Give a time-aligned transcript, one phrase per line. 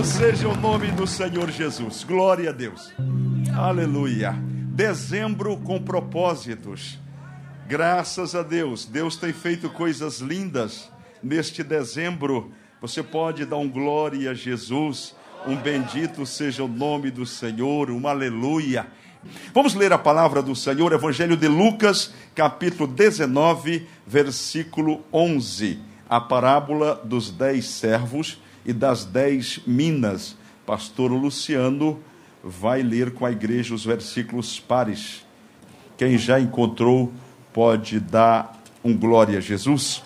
[0.00, 2.04] Bendito seja o nome do Senhor Jesus.
[2.04, 2.90] Glória a Deus.
[3.54, 4.34] Aleluia.
[4.72, 6.98] Dezembro com propósitos.
[7.68, 8.86] Graças a Deus.
[8.86, 10.90] Deus tem feito coisas lindas
[11.22, 12.50] neste dezembro.
[12.80, 15.14] Você pode dar um glória a Jesus.
[15.46, 17.90] Um bendito seja o nome do Senhor.
[17.90, 18.86] Um aleluia.
[19.52, 25.89] Vamos ler a palavra do Senhor, Evangelho de Lucas, capítulo 19, versículo 11.
[26.10, 30.36] A parábola dos dez servos e das dez minas.
[30.66, 32.00] Pastor Luciano
[32.42, 35.24] vai ler com a igreja os versículos pares.
[35.96, 37.12] Quem já encontrou
[37.52, 40.02] pode dar um glória a Jesus.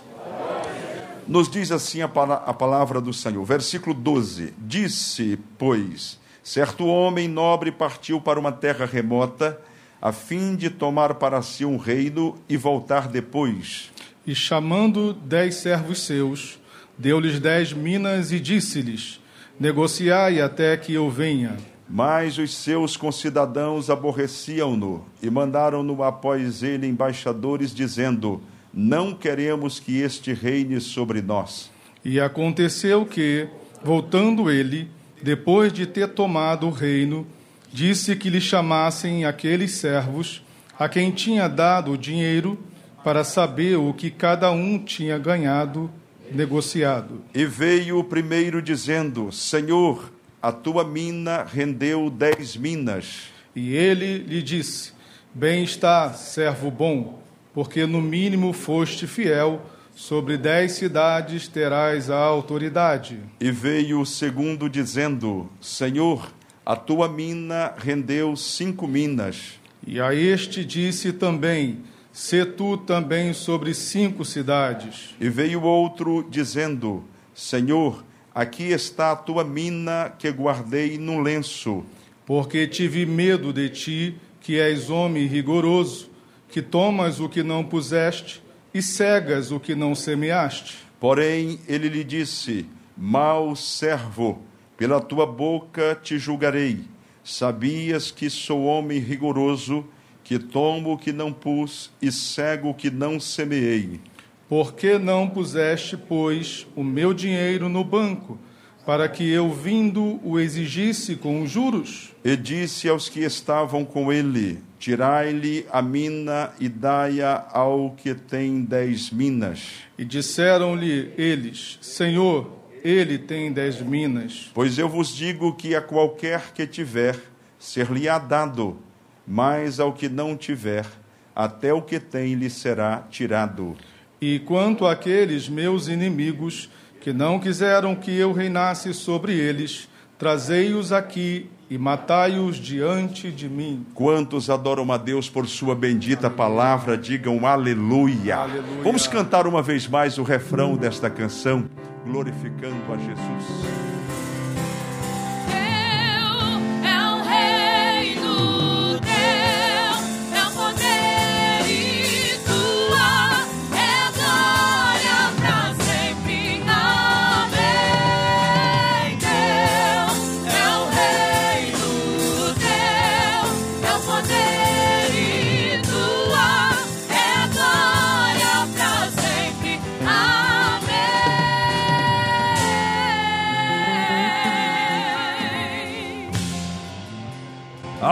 [1.26, 8.20] Nos diz assim a, palavra do Senhor, versículo 12: Disse, pois, certo homem nobre partiu
[8.20, 9.58] para uma terra remota,
[10.02, 13.93] a fim de tomar para si um reino e voltar depois.
[14.26, 16.58] E chamando dez servos seus,
[16.96, 19.20] deu-lhes dez minas e disse-lhes:
[19.58, 21.56] Negociai até que eu venha.
[21.88, 28.42] Mas os seus concidadãos aborreciam-no e mandaram-no após ele embaixadores, dizendo:
[28.72, 31.70] Não queremos que este reine sobre nós.
[32.02, 33.48] E aconteceu que,
[33.82, 34.88] voltando ele,
[35.22, 37.26] depois de ter tomado o reino,
[37.72, 40.42] disse que lhe chamassem aqueles servos,
[40.78, 42.58] a quem tinha dado o dinheiro,
[43.04, 45.90] para saber o que cada um tinha ganhado
[46.32, 47.22] negociado.
[47.34, 50.10] E veio o primeiro dizendo: Senhor,
[50.40, 53.24] a tua mina rendeu dez minas.
[53.54, 54.92] E ele lhe disse:
[55.34, 57.22] Bem está, servo bom,
[57.52, 59.60] porque no mínimo foste fiel,
[59.94, 63.20] sobre dez cidades terás a autoridade.
[63.38, 66.32] E veio o segundo dizendo: Senhor,
[66.64, 69.60] a tua mina rendeu cinco minas.
[69.86, 71.82] E a este disse também:
[72.14, 75.14] Se tu também sobre cinco cidades.
[75.20, 78.02] E veio outro dizendo: Senhor,
[78.34, 81.84] Aqui está a tua mina que guardei no lenço.
[82.26, 86.10] Porque tive medo de ti, que és homem rigoroso,
[86.48, 90.78] que tomas o que não puseste e cegas o que não semeaste.
[90.98, 92.66] Porém, ele lhe disse:
[92.96, 94.42] Mal servo,
[94.76, 96.80] pela tua boca te julgarei.
[97.22, 99.84] Sabias que sou homem rigoroso,
[100.24, 104.00] que tomo o que não pus e cego o que não semeei.
[104.48, 108.38] Por que não puseste, pois, o meu dinheiro no banco,
[108.84, 112.12] para que eu, vindo, o exigisse com juros?
[112.24, 118.62] E disse aos que estavam com ele: Tirai-lhe a mina e dai-a ao que tem
[118.62, 119.62] dez minas.
[119.96, 122.50] E disseram-lhe eles: Senhor,
[122.82, 124.50] ele tem dez minas.
[124.52, 127.18] Pois eu vos digo que a qualquer que tiver,
[127.58, 128.78] ser-lhe-á dado,
[129.26, 130.86] mas ao que não tiver,
[131.34, 133.76] até o que tem lhe será tirado.
[134.20, 139.88] E quanto àqueles meus inimigos, que não quiseram que eu reinasse sobre eles,
[140.18, 143.84] trazei-os aqui e matai-os diante de mim.
[143.94, 148.36] Quantos adoram a Deus por sua bendita palavra, digam aleluia.
[148.36, 148.82] aleluia.
[148.82, 151.68] Vamos cantar uma vez mais o refrão desta canção,
[152.06, 153.93] glorificando a Jesus.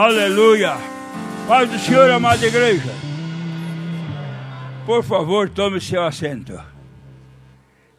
[0.02, 0.72] Aleluia.
[1.46, 2.90] Paz do Senhor, amada igreja.
[4.84, 6.60] Por favor, tome seu assento.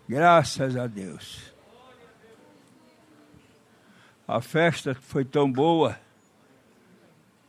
[0.05, 1.53] Graças a Deus.
[4.27, 5.97] A festa foi tão boa.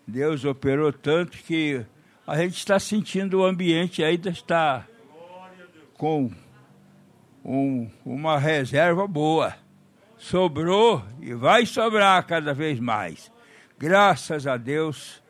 [0.06, 1.84] Deus operou tanto que
[2.24, 4.86] a gente está sentindo o ambiente ainda está
[5.98, 6.30] com
[7.44, 9.52] um, uma reserva boa.
[10.16, 13.33] Sobrou e vai sobrar cada vez mais.
[13.84, 15.22] Graças a Deus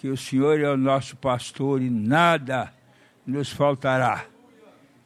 [0.00, 2.72] que o Senhor é o nosso pastor e nada
[3.24, 4.24] nos faltará.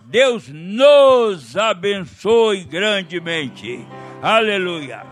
[0.07, 3.87] Deus nos abençoe grandemente.
[4.23, 5.03] Aleluia.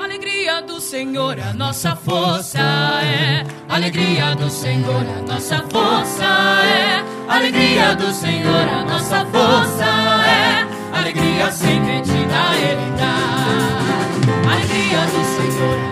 [0.00, 3.44] Alegria do Senhor, a nossa força é.
[3.68, 7.04] Alegria do Senhor, a nossa força é.
[7.28, 9.84] Alegria do Senhor, a nossa força
[10.24, 10.96] é.
[10.96, 14.52] Alegria sem medida Ele dá.
[14.52, 15.91] Alegria do Senhor,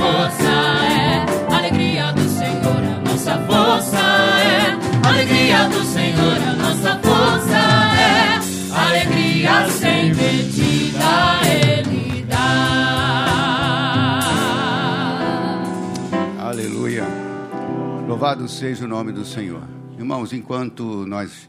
[0.00, 7.58] força é alegria do Senhor, a nossa força é alegria do Senhor, a nossa força
[8.00, 8.40] é
[8.74, 11.40] alegria sem medida.
[11.44, 12.38] Ele dá.
[16.38, 17.04] Aleluia.
[18.08, 19.62] Louvado seja o nome do Senhor.
[19.98, 21.46] Irmãos, enquanto nós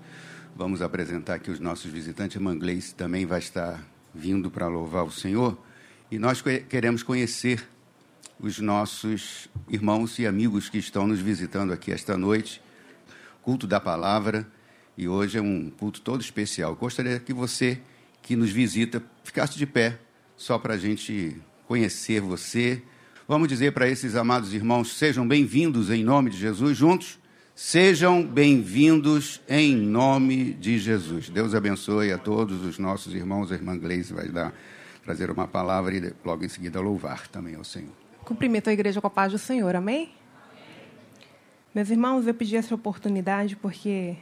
[0.53, 3.81] vamos apresentar aqui os nossos visitantes, irmã Gleice também vai estar
[4.13, 5.57] vindo para louvar o Senhor.
[6.11, 7.65] E nós queremos conhecer
[8.41, 12.59] os nossos irmãos e amigos que estão nos visitando aqui esta noite.
[13.43, 14.47] Culto da palavra.
[14.97, 16.75] E hoje é um culto todo especial.
[16.75, 17.79] Gostaria que você
[18.21, 19.99] que nos visita ficasse de pé,
[20.35, 22.81] só para a gente conhecer você.
[23.27, 27.19] Vamos dizer para esses amados irmãos: sejam bem-vindos em nome de Jesus, juntos.
[27.53, 31.29] Sejam bem-vindos em nome de Jesus.
[31.29, 33.51] Deus abençoe a todos os nossos irmãos.
[33.51, 34.51] A irmã Gleice vai dar,
[35.03, 38.10] trazer uma palavra e logo em seguida louvar também ao Senhor.
[38.23, 40.11] Cumprimento a igreja com a paz do Senhor, amém?
[41.73, 44.15] Meus irmãos, eu pedi essa oportunidade porque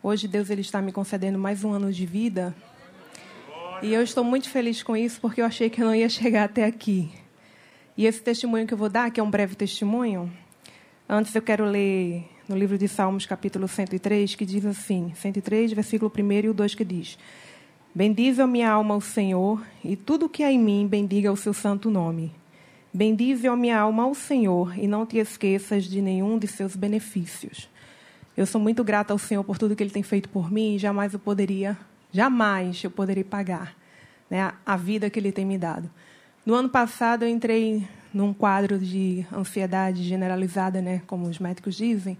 [0.00, 2.54] hoje Deus ele está me concedendo mais um ano de vida.
[3.82, 6.44] E eu estou muito feliz com isso porque eu achei que eu não ia chegar
[6.44, 7.10] até aqui.
[7.96, 10.32] E esse testemunho que eu vou dar, que é um breve testemunho,
[11.08, 16.10] antes eu quero ler no livro de Salmos, capítulo 103, que diz assim: 103, versículo
[16.16, 17.18] 1 e o 2 que diz:
[17.92, 21.52] Bendize a minha alma o Senhor, e tudo que há em mim bendiga o seu
[21.52, 22.32] santo nome.
[22.94, 27.66] Bendize a minha alma ao Senhor, e não te esqueças de nenhum de seus benefícios.
[28.36, 30.78] Eu sou muito grata ao Senhor por tudo que Ele tem feito por mim, e
[30.78, 31.74] jamais eu poderia,
[32.12, 33.74] jamais eu poderia pagar
[34.28, 35.90] né, a vida que Ele tem me dado.
[36.44, 42.18] No ano passado, eu entrei num quadro de ansiedade generalizada, né, como os médicos dizem,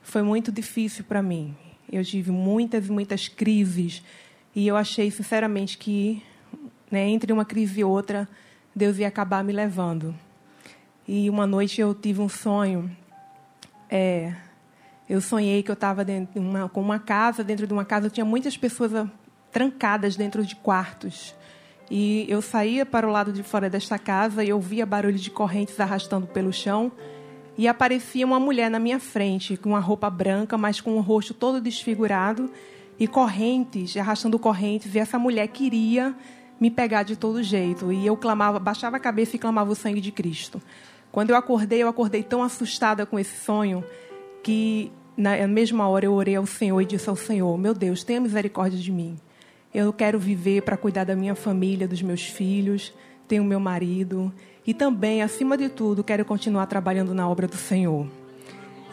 [0.00, 1.56] foi muito difícil para mim.
[1.90, 4.00] Eu tive muitas e muitas crises
[4.54, 6.22] e eu achei sinceramente que,
[6.88, 8.28] né, entre uma crise e outra,
[8.74, 10.14] Deus ia acabar me levando.
[11.06, 12.90] E uma noite eu tive um sonho.
[13.90, 14.34] É,
[15.08, 16.04] eu sonhei que eu estava
[16.72, 19.06] com uma casa, dentro de uma casa tinha muitas pessoas
[19.50, 21.34] trancadas dentro de quartos.
[21.90, 25.78] E eu saía para o lado de fora desta casa e ouvia barulho de correntes
[25.78, 26.90] arrastando pelo chão.
[27.58, 31.34] E aparecia uma mulher na minha frente, com uma roupa branca, mas com o rosto
[31.34, 32.50] todo desfigurado,
[32.98, 34.94] e correntes, arrastando correntes.
[34.94, 36.14] E essa mulher queria
[36.62, 37.92] me pegar de todo jeito.
[37.92, 40.62] E eu clamava, baixava a cabeça e clamava o sangue de Cristo.
[41.10, 43.84] Quando eu acordei, eu acordei tão assustada com esse sonho
[44.44, 48.20] que na mesma hora eu orei ao Senhor e disse ao Senhor: Meu Deus, tenha
[48.20, 49.18] misericórdia de mim.
[49.74, 52.94] Eu quero viver para cuidar da minha família, dos meus filhos,
[53.26, 54.32] tenho meu marido
[54.64, 58.06] e também, acima de tudo, quero continuar trabalhando na obra do Senhor.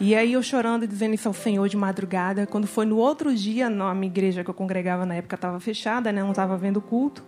[0.00, 3.34] E aí eu chorando e dizendo isso ao Senhor de madrugada, quando foi no outro
[3.34, 6.80] dia, na minha igreja que eu congregava na época estava fechada, né, não estava vendo
[6.80, 7.22] culto.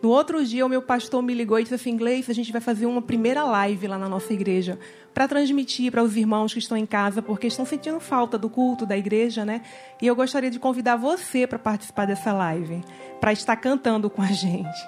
[0.00, 2.60] No outro dia, o meu pastor me ligou e disse assim: Gleice, a gente vai
[2.60, 4.78] fazer uma primeira live lá na nossa igreja
[5.12, 8.86] para transmitir para os irmãos que estão em casa, porque estão sentindo falta do culto
[8.86, 9.62] da igreja, né?
[10.00, 12.80] E eu gostaria de convidar você para participar dessa live,
[13.20, 14.86] para estar cantando com a gente.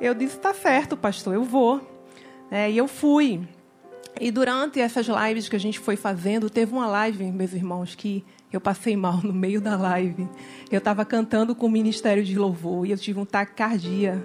[0.00, 1.80] Eu disse: tá certo, pastor, eu vou.
[2.50, 3.46] É, e eu fui.
[4.18, 8.24] E durante essas lives que a gente foi fazendo, teve uma live, meus irmãos, que
[8.52, 10.26] eu passei mal no meio da live.
[10.70, 14.22] Eu estava cantando com o ministério de louvor e eu tive um taquicardia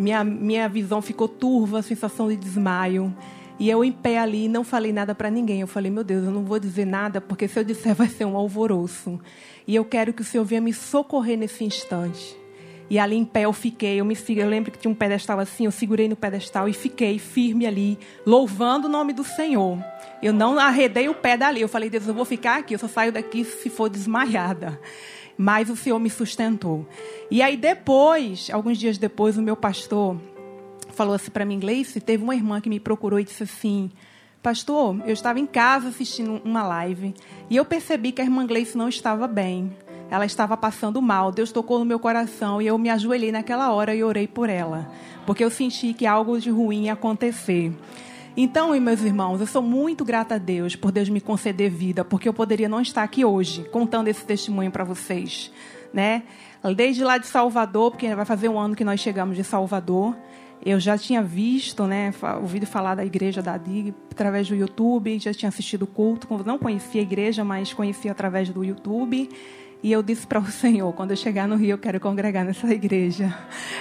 [0.00, 3.14] minha, minha visão ficou turva, sensação de desmaio.
[3.58, 5.60] E eu em pé ali não falei nada para ninguém.
[5.60, 8.24] Eu falei, meu Deus, eu não vou dizer nada, porque se eu disser vai ser
[8.24, 9.20] um alvoroço.
[9.66, 12.39] E eu quero que o Senhor venha me socorrer nesse instante.
[12.90, 15.64] E ali em pé eu fiquei, eu me eu lembro que tinha um pedestal assim,
[15.64, 19.78] eu segurei no pedestal e fiquei firme ali, louvando o nome do Senhor.
[20.20, 21.60] Eu não arredei o pé dali.
[21.60, 24.78] Eu falei, Deus, eu vou ficar aqui, eu só saio daqui se for desmaiada
[25.42, 26.86] mas o Senhor me sustentou.
[27.30, 30.20] E aí depois, alguns dias depois, o meu pastor
[30.92, 33.90] falou assim para mim, Gleice, teve uma irmã que me procurou e disse assim,
[34.42, 37.14] pastor, eu estava em casa assistindo uma live
[37.48, 39.74] e eu percebi que a irmã Gleice não estava bem.
[40.10, 41.30] Ela estava passando mal.
[41.30, 44.90] Deus tocou no meu coração e eu me ajoelhei naquela hora e orei por ela,
[45.24, 47.72] porque eu senti que algo de ruim ia acontecer.
[48.36, 52.28] Então, meus irmãos, eu sou muito grata a Deus por Deus me conceder vida, porque
[52.28, 55.52] eu poderia não estar aqui hoje contando esse testemunho para vocês,
[55.92, 56.22] né?
[56.76, 60.16] Desde lá de Salvador, porque vai fazer um ano que nós chegamos de Salvador,
[60.64, 65.32] eu já tinha visto, né, ouvido falar da igreja da DIG através do YouTube, já
[65.32, 69.28] tinha assistido o culto, não conhecia a igreja, mas conhecia através do YouTube.
[69.82, 72.72] E eu disse para o Senhor, quando eu chegar no Rio, eu quero congregar nessa
[72.72, 73.34] igreja.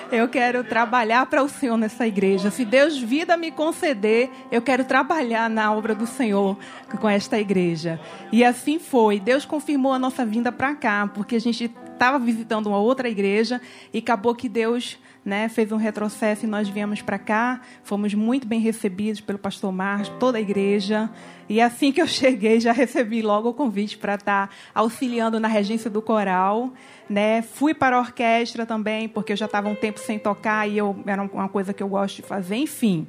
[0.09, 2.49] Eu quero trabalhar para o Senhor nessa igreja.
[2.49, 6.57] Se Deus vida me conceder, eu quero trabalhar na obra do Senhor
[7.01, 7.99] com esta igreja.
[8.31, 9.19] E assim foi.
[9.19, 13.59] Deus confirmou a nossa vinda para cá, porque a gente estava visitando uma outra igreja
[13.93, 17.61] e acabou que Deus né, fez um retrocesso e nós viemos para cá.
[17.83, 21.09] Fomos muito bem recebidos pelo pastor Marcos, toda a igreja.
[21.47, 25.47] E assim que eu cheguei, já recebi logo o convite para estar tá auxiliando na
[25.47, 26.71] regência do coral.
[27.09, 27.41] Né?
[27.41, 30.95] Fui para a orquestra também, porque eu já estava um tempo sem tocar e eu,
[31.05, 32.55] era uma coisa que eu gosto de fazer.
[32.55, 33.07] Enfim,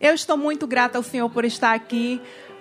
[0.00, 2.20] eu estou muito grata ao Senhor por estar aqui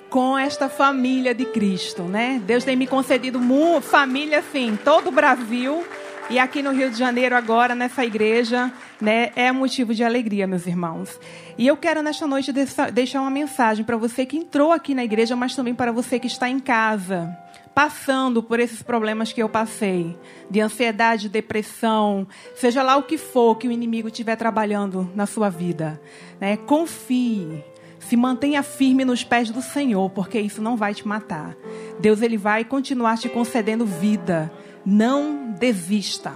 [0.10, 2.42] com esta família de Cristo, né?
[2.46, 3.40] Deus tem me concedido
[3.82, 5.84] família, assim, todo o Brasil
[6.30, 9.32] e aqui no Rio de Janeiro agora nessa igreja, né?
[9.36, 11.20] É motivo de alegria, meus irmãos.
[11.58, 12.52] E eu quero nesta noite
[12.94, 16.28] deixar uma mensagem para você que entrou aqui na igreja, mas também para você que
[16.28, 17.36] está em casa
[17.78, 20.18] passando por esses problemas que eu passei,
[20.50, 25.48] de ansiedade, depressão, seja lá o que for que o inimigo estiver trabalhando na sua
[25.48, 26.02] vida,
[26.42, 26.58] né?
[26.58, 27.64] Confie,
[28.00, 31.56] se mantenha firme nos pés do Senhor, porque isso não vai te matar.
[32.00, 34.52] Deus ele vai continuar te concedendo vida.
[34.90, 36.34] Não desista.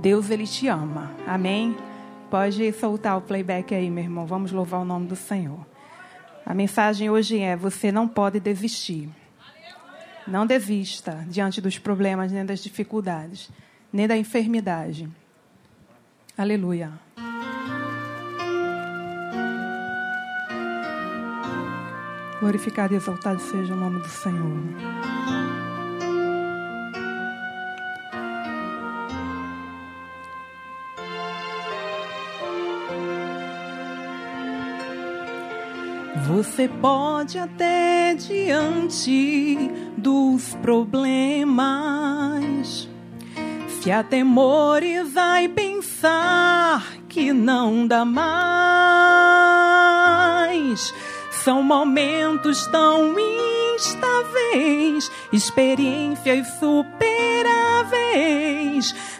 [0.00, 1.10] Deus ele te ama.
[1.26, 1.76] Amém.
[2.30, 4.24] Pode soltar o playback aí, meu irmão.
[4.24, 5.66] Vamos louvar o nome do Senhor.
[6.46, 9.08] A mensagem hoje é: você não pode desistir.
[10.28, 13.50] Não desista diante dos problemas, nem das dificuldades,
[13.92, 15.08] nem da enfermidade.
[16.36, 16.92] Aleluia.
[22.38, 25.17] Glorificado e exaltado seja o nome do Senhor.
[36.28, 39.56] Você pode até diante
[39.96, 41.08] dos problemas
[43.80, 48.28] se atemorizar e pensar que não dá mais.
[51.30, 53.16] São momentos tão
[53.74, 57.08] instáveis, experiências superáveis.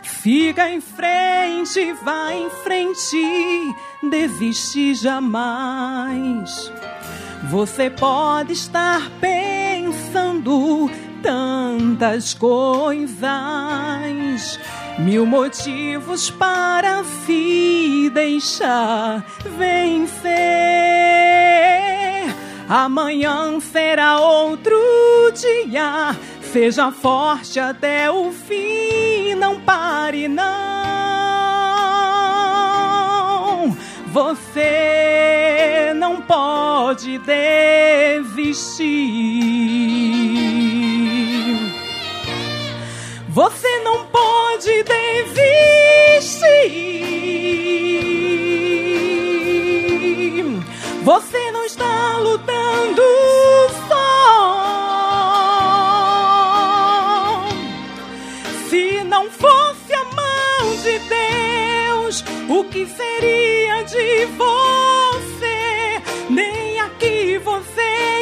[0.03, 6.71] Fica em frente, vai em frente, desiste jamais.
[7.45, 10.91] Você pode estar pensando
[11.23, 13.19] tantas coisas,
[14.99, 19.25] mil motivos para se deixar
[19.57, 20.29] vencer.
[22.69, 24.77] Amanhã será outro
[25.33, 26.15] dia.
[26.53, 30.49] Seja forte até o fim, não pare, não.
[34.13, 35.38] Você
[36.29, 38.29] pode desistir.
[43.31, 45.49] Você não pode desistir.
[51.03, 53.03] Você não está lutando
[53.89, 54.69] só.
[58.69, 64.98] Se não fosse a mão de Deus, o que seria de você?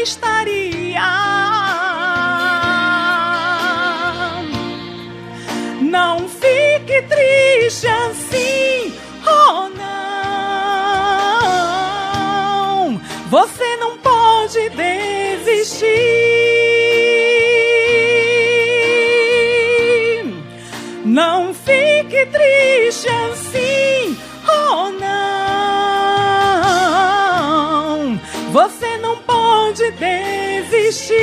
[0.07, 1.03] Estaria.
[5.81, 8.95] Não fique triste assim,
[9.27, 9.81] oh não.
[13.29, 16.76] Você não pode desistir.
[29.87, 31.15] Pode desistir.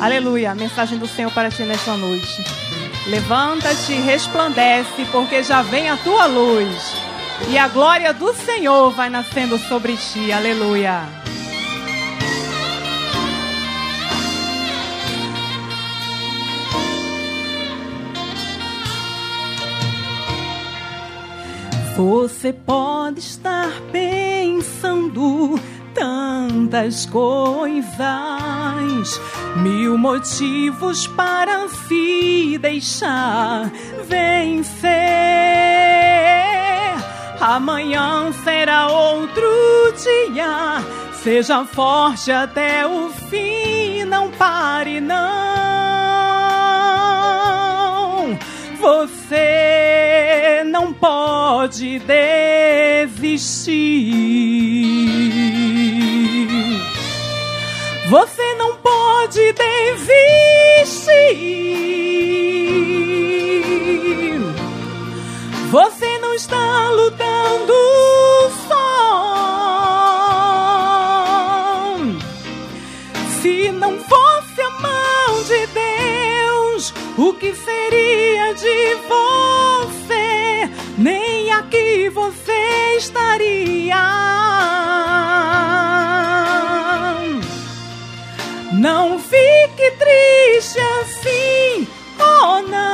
[0.00, 0.52] Aleluia.
[0.52, 2.44] A mensagem do Senhor para ti nesta noite.
[3.06, 6.96] Levanta-te resplandece, porque já vem a tua luz.
[7.48, 10.32] E a glória do Senhor vai nascendo sobre ti.
[10.32, 11.25] Aleluia.
[21.96, 25.58] Você pode estar pensando
[25.94, 27.88] tantas coisas,
[29.56, 33.72] mil motivos para se deixar
[34.06, 34.92] vencer.
[37.40, 39.46] Amanhã será outro
[39.96, 40.84] dia.
[41.14, 45.16] Seja forte até o fim, não pare, não.
[48.78, 49.85] Você
[50.76, 53.32] não pode desistir.
[58.10, 60.36] Você não pode desistir.
[65.70, 67.72] Você não está lutando
[68.68, 68.76] só.
[73.40, 80.25] Se não fosse a mão de Deus, o que seria de você?
[81.06, 83.94] nem aqui você estaria.
[88.72, 91.86] Não fique triste assim,
[92.18, 92.86] oh não.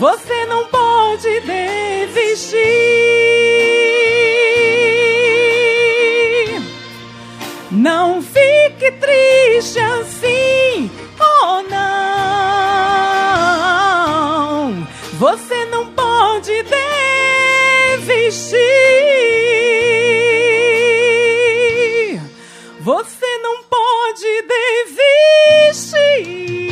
[0.00, 2.58] Você não pode desistir.
[7.70, 10.11] Não fique triste assim.
[22.80, 24.26] Você não pode
[25.68, 26.62] desistir.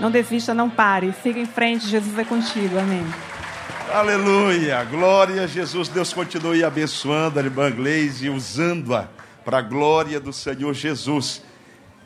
[0.00, 1.14] Não desista, não pare.
[1.22, 2.78] Siga em frente, Jesus é contigo.
[2.78, 3.04] Amém.
[3.92, 5.88] Aleluia, glória a Jesus.
[5.88, 9.08] Deus continue abençoando a irmã Gleise e usando-a
[9.44, 11.42] para a glória do Senhor Jesus.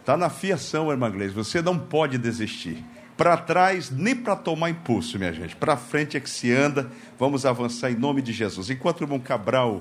[0.00, 2.84] Está na fiação, irmã Gleise, você não pode desistir.
[3.22, 5.54] Para trás, nem para tomar impulso, minha gente.
[5.54, 6.90] Para frente é que se anda.
[7.16, 8.68] Vamos avançar em nome de Jesus.
[8.68, 9.80] Enquanto o irmão Cabral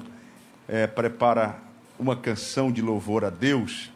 [0.68, 1.58] é, prepara
[1.98, 3.92] uma canção de louvor a Deus,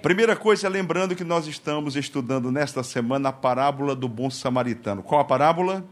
[0.00, 5.02] primeira coisa, lembrando que nós estamos estudando nesta semana a parábola do bom samaritano.
[5.02, 5.84] Qual a parábola?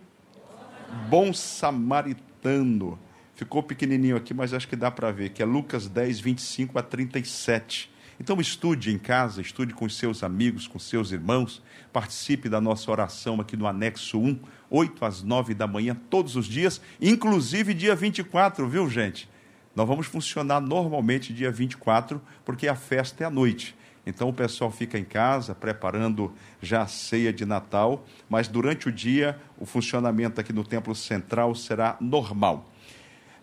[1.11, 2.99] Bom samaritano.
[3.35, 6.83] Ficou pequenininho aqui, mas acho que dá para ver, que é Lucas 10, 25 a
[6.83, 7.91] 37.
[8.19, 13.41] Então estude em casa, estude com seus amigos, com seus irmãos, participe da nossa oração
[13.41, 14.39] aqui no anexo 1,
[14.71, 19.29] 8 às 9 da manhã, todos os dias, inclusive dia 24, viu gente?
[19.75, 23.77] Nós vamos funcionar normalmente dia 24, porque a festa é à noite.
[24.07, 28.93] Então o pessoal fica em casa preparando já a ceia de Natal, mas durante o
[28.93, 32.71] dia o funcionamento aqui no Templo Central será normal.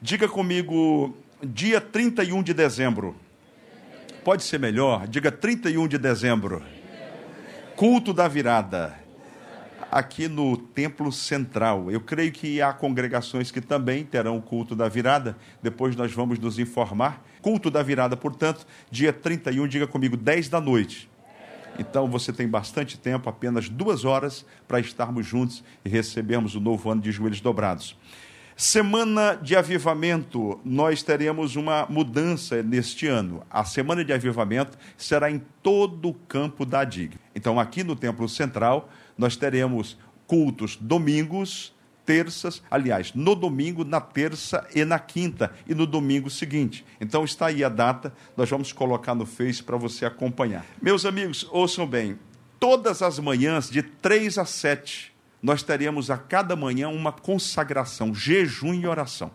[0.01, 3.15] Diga comigo, dia 31 de dezembro.
[4.23, 6.63] Pode ser melhor, diga 31 de dezembro.
[7.75, 8.97] Culto da virada.
[9.91, 11.91] Aqui no Templo Central.
[11.91, 15.36] Eu creio que há congregações que também terão culto da virada.
[15.62, 17.21] Depois nós vamos nos informar.
[17.41, 21.09] Culto da virada, portanto, dia 31, diga comigo, 10 da noite.
[21.77, 26.89] Então você tem bastante tempo, apenas duas horas, para estarmos juntos e recebermos o novo
[26.89, 27.97] ano de joelhos dobrados.
[28.55, 33.43] Semana de avivamento, nós teremos uma mudança neste ano.
[33.49, 37.17] A semana de avivamento será em todo o campo da DIG.
[37.33, 41.73] Então, aqui no Templo Central, nós teremos cultos domingos,
[42.05, 46.85] terças, aliás, no domingo, na terça e na quinta, e no domingo seguinte.
[46.99, 50.65] Então está aí a data, nós vamos colocar no Face para você acompanhar.
[50.81, 52.19] Meus amigos, ouçam bem,
[52.59, 55.12] todas as manhãs, de 3 a 7,
[55.43, 59.29] nós teremos a cada manhã uma consagração, jejum e oração.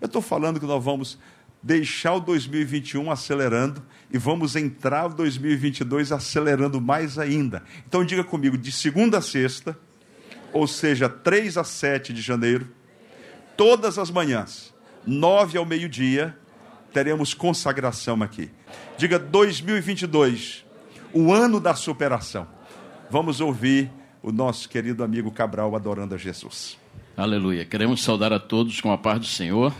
[0.00, 1.18] Eu estou falando que nós vamos
[1.60, 7.64] deixar o 2021 acelerando e vamos entrar o 2022 acelerando mais ainda.
[7.88, 9.76] Então diga comigo, de segunda a sexta,
[10.52, 12.68] ou seja, 3 a 7 de janeiro,
[13.56, 14.72] todas as manhãs,
[15.04, 16.38] 9 ao meio-dia,
[16.92, 18.48] teremos consagração aqui.
[18.96, 20.64] Diga 2022,
[21.12, 22.46] o ano da superação.
[23.10, 23.90] Vamos ouvir
[24.28, 26.76] o nosso querido amigo Cabral adorando a Jesus.
[27.16, 27.64] Aleluia.
[27.64, 29.72] Queremos saudar a todos com a paz do Senhor.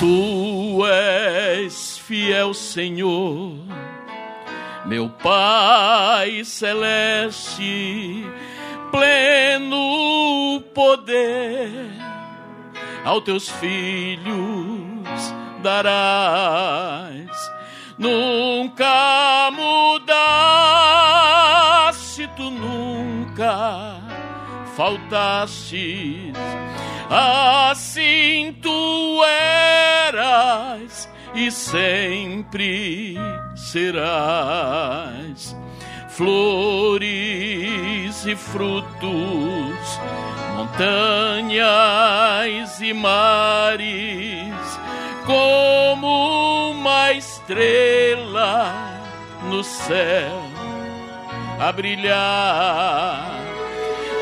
[0.00, 3.88] Tu és fiel, Senhor
[4.88, 8.26] meu Pai celeste,
[8.90, 11.90] pleno poder,
[13.04, 17.28] aos teus filhos darás.
[17.98, 20.08] Nunca mudaste,
[22.34, 24.00] tu nunca
[24.74, 26.32] faltastes,
[27.10, 33.18] assim tu eras e sempre
[33.72, 35.56] serás.
[36.08, 37.06] Flores
[38.26, 40.00] e frutos,
[40.56, 41.68] montanhas
[42.80, 44.52] e mares,
[45.24, 48.74] como uma estrela
[49.44, 50.42] no céu
[51.60, 53.38] a brilhar.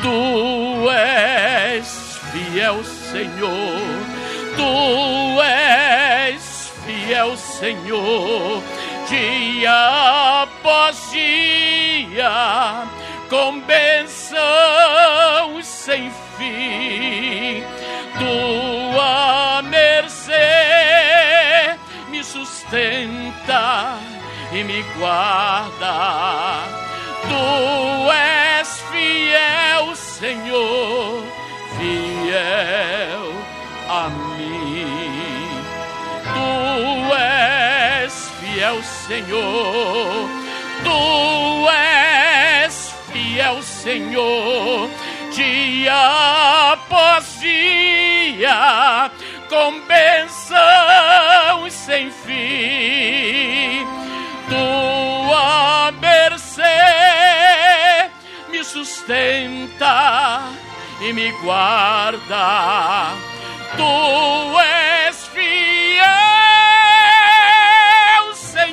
[0.00, 3.80] Tu és fiel, Senhor,
[4.56, 8.62] tu és fiel, Senhor,
[9.08, 12.86] dia após dia,
[13.28, 17.64] com bênçãos sem fim.
[18.18, 20.34] Tua mercê
[22.08, 23.98] me sustenta
[24.52, 26.64] e me guarda.
[27.28, 29.67] Tu és fiel,
[30.18, 31.24] Senhor,
[31.76, 33.32] fiel
[33.88, 35.62] a mim.
[36.34, 40.28] Tu és fiel, Senhor.
[40.84, 44.88] Tu és fiel, Senhor
[45.38, 49.10] dia após dia,
[49.48, 53.86] com bênçãos sem fim.
[54.48, 54.87] Tua
[59.08, 60.52] sustenta
[61.00, 63.14] e me guarda.
[63.76, 63.82] Tu
[64.60, 66.04] és fiel,
[68.34, 68.72] Senhor,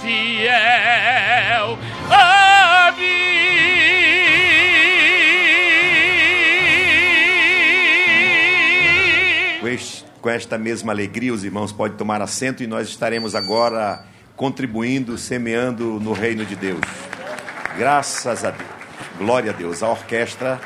[0.00, 1.78] fiel
[2.10, 3.24] a mim.
[10.20, 16.00] Com, esta mesma alegria, os irmãos podem tomar assento e nós estaremos agora contribuindo, semeando
[16.00, 16.80] no reino de Deus.
[17.76, 18.70] Graças a Deus.
[19.18, 19.82] Glória a Deus.
[19.82, 20.60] A orquestra,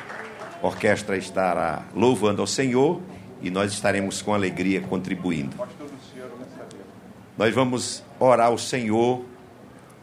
[0.62, 3.00] a orquestra estará louvando ao Senhor
[3.40, 5.56] e nós estaremos com alegria contribuindo.
[7.36, 9.24] Nós vamos orar ao Senhor,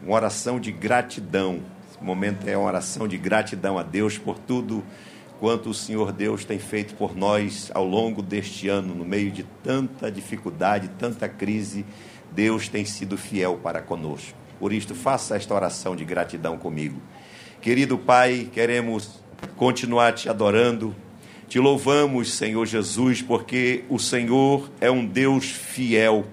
[0.02, 1.60] uma oração de gratidão.
[1.88, 4.82] Esse momento é uma oração de gratidão a Deus por tudo
[5.38, 9.44] quanto o Senhor Deus tem feito por nós ao longo deste ano, no meio de
[9.62, 11.86] tanta dificuldade, tanta crise.
[12.32, 14.45] Deus tem sido fiel para conosco.
[14.58, 17.00] Por isto, faça esta oração de gratidão comigo.
[17.60, 19.20] Querido Pai, queremos
[19.56, 20.94] continuar te adorando,
[21.48, 26.26] te louvamos, Senhor Jesus, porque o Senhor é um Deus fiel.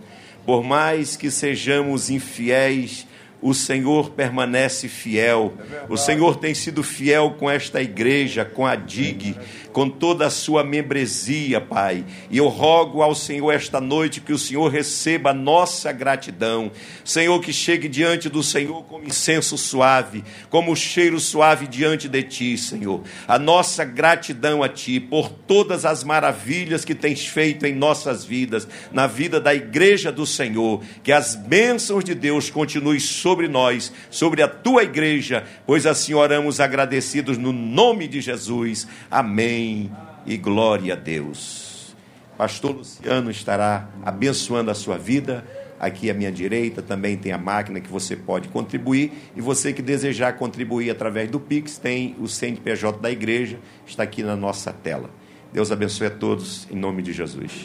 [0.45, 3.07] Por mais que sejamos infiéis,
[3.43, 5.53] o Senhor permanece fiel.
[5.89, 9.35] O Senhor tem sido fiel com esta igreja, com a DIG,
[9.73, 12.05] com toda a sua membresia, Pai.
[12.31, 16.71] E eu rogo ao Senhor esta noite que o Senhor receba a nossa gratidão.
[17.03, 22.57] Senhor, que chegue diante do Senhor como incenso suave, como cheiro suave diante de Ti,
[22.57, 23.03] Senhor.
[23.27, 28.65] A nossa gratidão a Ti por todas as maravilhas que tens feito em nossas vidas,
[28.91, 30.81] na vida da igreja do Senhor.
[31.03, 36.59] Que as bênçãos de Deus continuem sobre nós, sobre a Tua igreja, pois assim oramos
[36.59, 38.87] agradecidos no nome de Jesus.
[39.09, 39.91] Amém
[40.25, 41.95] e glória a Deus.
[42.37, 45.45] Pastor Luciano estará abençoando a sua vida.
[45.79, 49.11] Aqui à minha direita também tem a máquina que você pode contribuir.
[49.35, 54.23] E você que desejar contribuir através do Pix, tem o CNPJ da igreja, está aqui
[54.23, 55.09] na nossa tela.
[55.51, 57.63] Deus abençoe a todos, em nome de Jesus.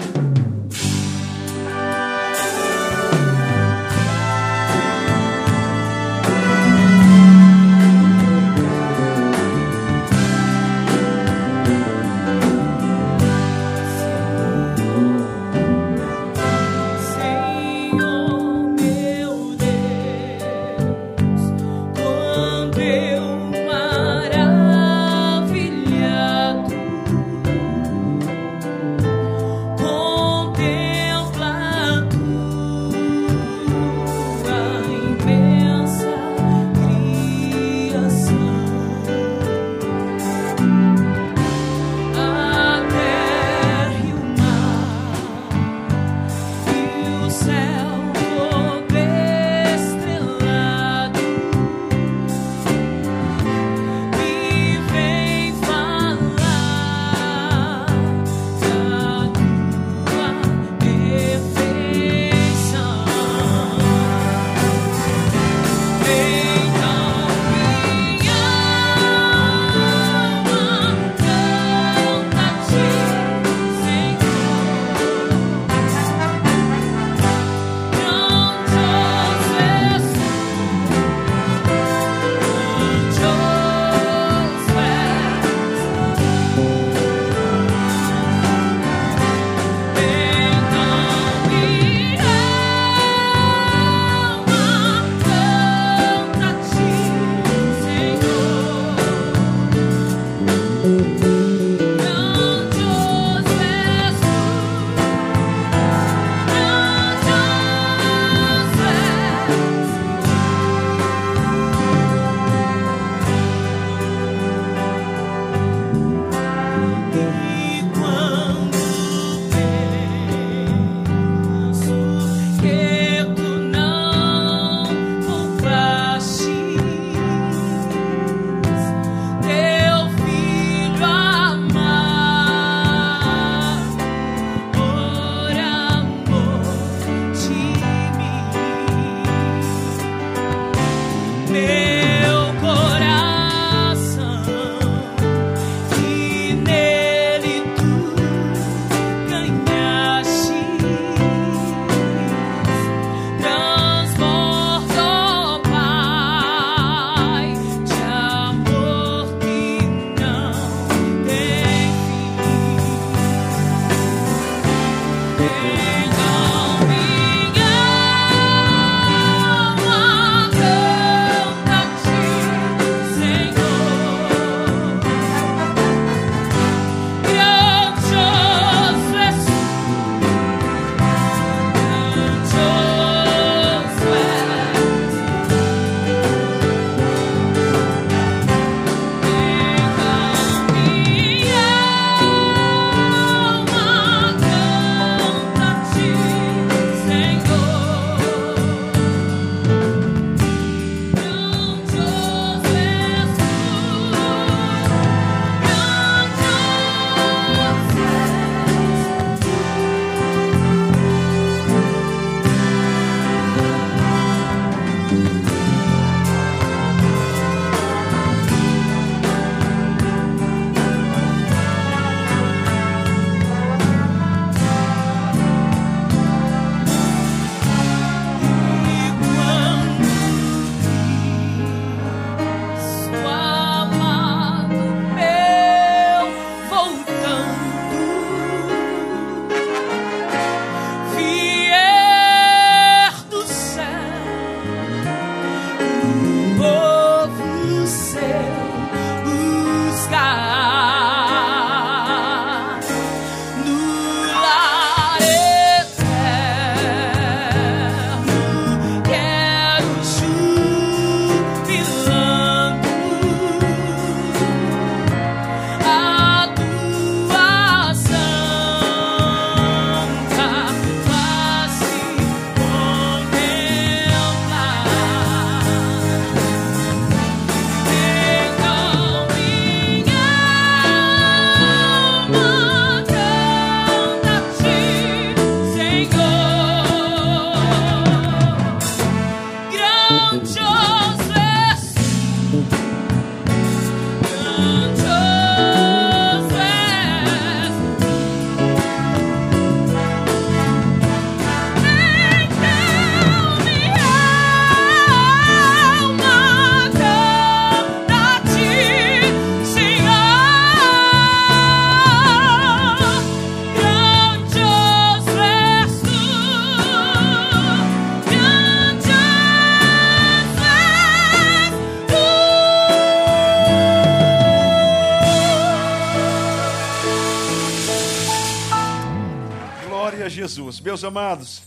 [330.88, 331.64] Meus amados,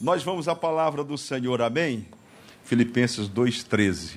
[0.00, 2.06] nós vamos à palavra do Senhor, amém?
[2.62, 4.16] Filipenses 2,13.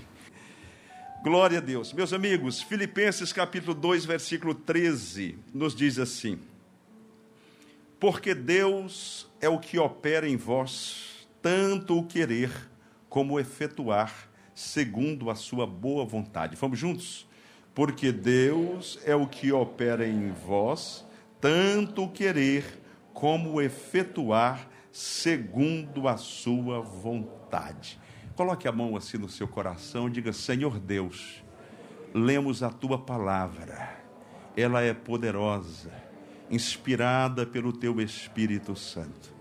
[1.24, 1.92] Glória a Deus.
[1.92, 6.38] Meus amigos, Filipenses capítulo 2, versículo 13, nos diz assim:
[8.00, 12.52] Porque Deus é o que opera em vós, tanto o querer
[13.10, 16.56] como o efetuar, segundo a sua boa vontade.
[16.58, 17.26] Vamos juntos?
[17.74, 21.04] Porque Deus é o que opera em vós,
[21.42, 22.83] tanto o querer
[23.14, 28.00] como efetuar, segundo a sua vontade.
[28.36, 31.44] Coloque a mão assim no seu coração e diga: Senhor Deus,
[32.14, 34.02] lemos a tua palavra,
[34.58, 35.92] ela é poderosa,
[36.50, 39.34] inspirada pelo teu Espírito Santo.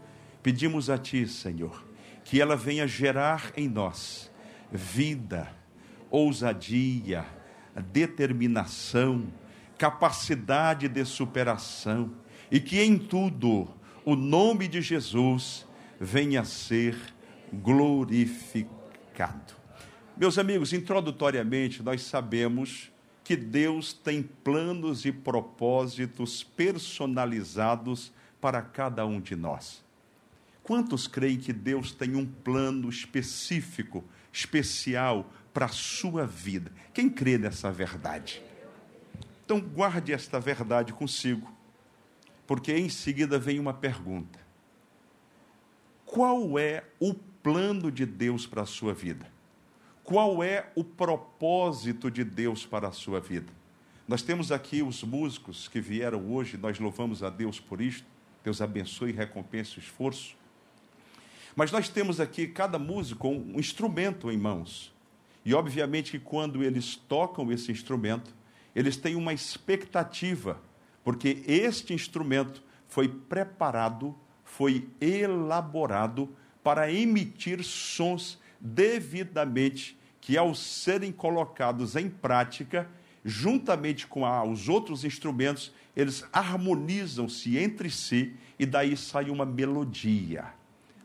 [0.42, 1.84] Pedimos a ti, Senhor,
[2.24, 4.30] que ela venha gerar em nós
[4.70, 5.54] vida,
[6.10, 7.24] ousadia,
[7.92, 9.26] determinação,
[9.78, 12.21] capacidade de superação
[12.52, 13.66] e que em tudo
[14.04, 15.66] o nome de Jesus
[15.98, 16.94] venha a ser
[17.50, 19.54] glorificado.
[20.14, 22.92] Meus amigos, introdutoriamente, nós sabemos
[23.24, 29.82] que Deus tem planos e propósitos personalizados para cada um de nós.
[30.62, 36.70] Quantos creem que Deus tem um plano específico, especial para a sua vida?
[36.92, 38.42] Quem crê nessa verdade?
[39.42, 41.50] Então, guarde esta verdade consigo,
[42.52, 44.38] porque em seguida vem uma pergunta:
[46.04, 49.26] Qual é o plano de Deus para a sua vida?
[50.04, 53.50] Qual é o propósito de Deus para a sua vida?
[54.06, 58.06] Nós temos aqui os músicos que vieram hoje, nós louvamos a Deus por isto.
[58.44, 60.36] Deus abençoe e recompense o esforço.
[61.56, 64.92] Mas nós temos aqui, cada músico, um instrumento em mãos.
[65.42, 68.30] E, obviamente, que quando eles tocam esse instrumento,
[68.76, 70.60] eles têm uma expectativa,
[71.04, 81.96] porque este instrumento foi preparado, foi elaborado para emitir sons devidamente que, ao serem colocados
[81.96, 82.88] em prática,
[83.24, 90.46] juntamente com os outros instrumentos, eles harmonizam-se entre si e daí sai uma melodia.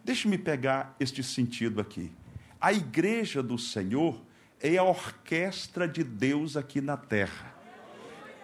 [0.04, 2.12] Deixe-me pegar este sentido aqui.
[2.62, 4.22] A igreja do Senhor
[4.62, 7.57] é a orquestra de Deus aqui na terra.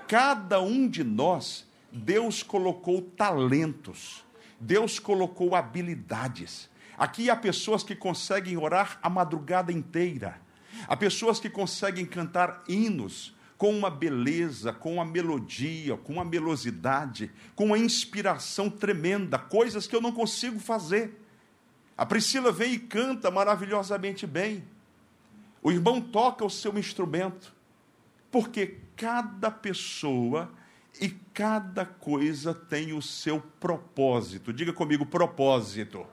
[0.08, 4.24] Cada um de nós, Deus colocou talentos,
[4.60, 6.70] Deus colocou habilidades.
[6.98, 10.40] Aqui há pessoas que conseguem orar a madrugada inteira.
[10.88, 17.32] Há pessoas que conseguem cantar hinos com uma beleza, com uma melodia, com uma melosidade,
[17.56, 21.20] com uma inspiração tremenda, coisas que eu não consigo fazer.
[21.98, 24.64] A Priscila vem e canta maravilhosamente bem.
[25.62, 27.54] O irmão toca o seu instrumento,
[28.30, 30.52] porque cada pessoa
[31.00, 34.54] e cada coisa tem o seu propósito.
[34.54, 36.06] Diga comigo, propósito.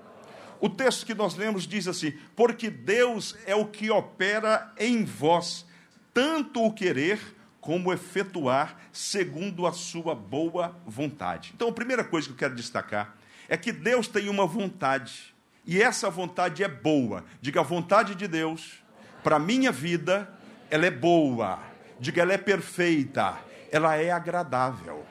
[0.61, 5.67] O texto que nós lemos diz assim: Porque Deus é o que opera em vós,
[6.13, 7.21] tanto o querer
[7.61, 11.53] como efetuar, segundo a sua boa vontade.
[11.55, 13.17] Então, a primeira coisa que eu quero destacar
[13.49, 15.35] é que Deus tem uma vontade,
[15.67, 17.25] e essa vontade é boa.
[17.41, 18.83] Diga a vontade de Deus
[19.23, 20.33] para a minha vida,
[20.71, 21.70] ela é boa.
[22.01, 23.39] Diga, ela é perfeita,
[23.71, 25.05] ela é agradável.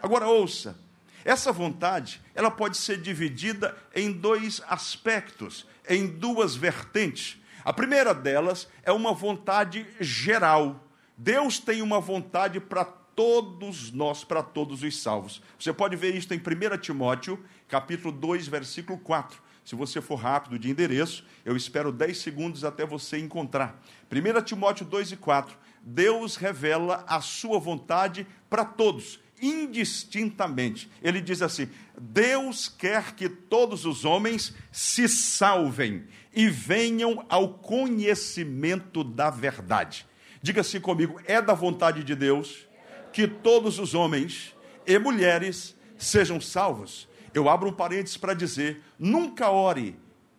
[0.00, 0.78] Agora ouça,
[1.24, 7.36] essa vontade, ela pode ser dividida em dois aspectos, em duas vertentes.
[7.64, 10.84] A primeira delas é uma vontade geral.
[11.18, 15.42] Deus tem uma vontade para todos nós, para todos os salvos.
[15.58, 19.42] Você pode ver isso em 1 Timóteo, capítulo 2, versículo 4.
[19.64, 23.82] Se você for rápido de endereço, eu espero 10 segundos até você encontrar.
[24.12, 25.58] 1 Timóteo 2 e 4.
[25.88, 30.90] Deus revela a sua vontade para todos indistintamente.
[31.00, 39.04] Ele diz assim: Deus quer que todos os homens se salvem e venham ao conhecimento
[39.04, 40.04] da verdade.
[40.42, 42.66] Diga assim comigo: é da vontade de Deus
[43.12, 47.08] que todos os homens e mulheres sejam salvos.
[47.32, 49.96] Eu abro um parênteses para dizer: nunca ore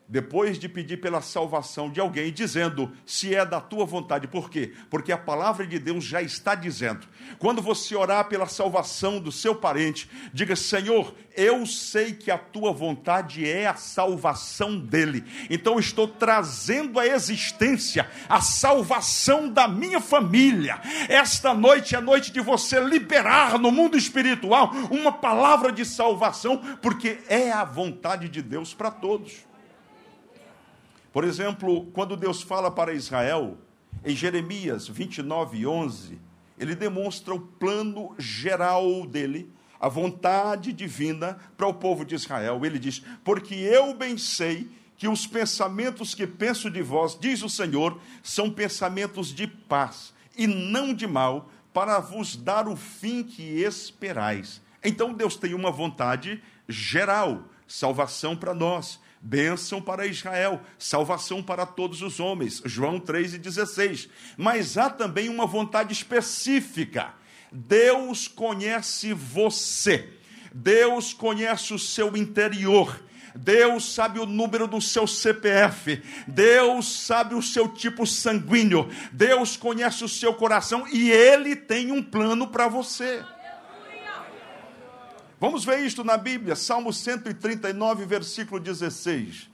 [0.08, 4.28] depois de pedir pela salvação de alguém, dizendo se é da tua vontade.
[4.28, 4.74] Por quê?
[4.90, 7.06] Porque a palavra de Deus já está dizendo.
[7.38, 12.72] Quando você orar pela salvação do seu parente, diga: Senhor, eu sei que a tua
[12.72, 15.26] vontade é a salvação dele.
[15.50, 20.80] Então estou trazendo à existência a salvação da minha família.
[21.10, 27.20] Esta noite é noite de você liberar no mundo espiritual uma palavra de salvação, porque
[27.28, 29.48] é a vontade de Deus para todos.
[31.18, 33.58] Por exemplo, quando Deus fala para Israel,
[34.06, 36.22] em Jeremias 29, 11,
[36.60, 42.64] ele demonstra o plano geral dele, a vontade divina para o povo de Israel.
[42.64, 47.50] Ele diz: Porque eu bem sei que os pensamentos que penso de vós, diz o
[47.50, 53.42] Senhor, são pensamentos de paz e não de mal, para vos dar o fim que
[53.42, 54.62] esperais.
[54.84, 62.02] Então Deus tem uma vontade geral, salvação para nós, bênção para Israel, salvação para todos
[62.02, 62.62] os homens.
[62.66, 64.10] João 3,16.
[64.38, 67.14] Mas há também uma vontade específica.
[67.52, 70.14] Deus conhece você.
[70.54, 73.04] Deus conhece o seu interior.
[73.38, 80.04] Deus sabe o número do seu CPF, Deus sabe o seu tipo sanguíneo, Deus conhece
[80.04, 83.24] o seu coração e Ele tem um plano para você.
[85.40, 89.48] Vamos ver isto na Bíblia, Salmo 139, versículo 16.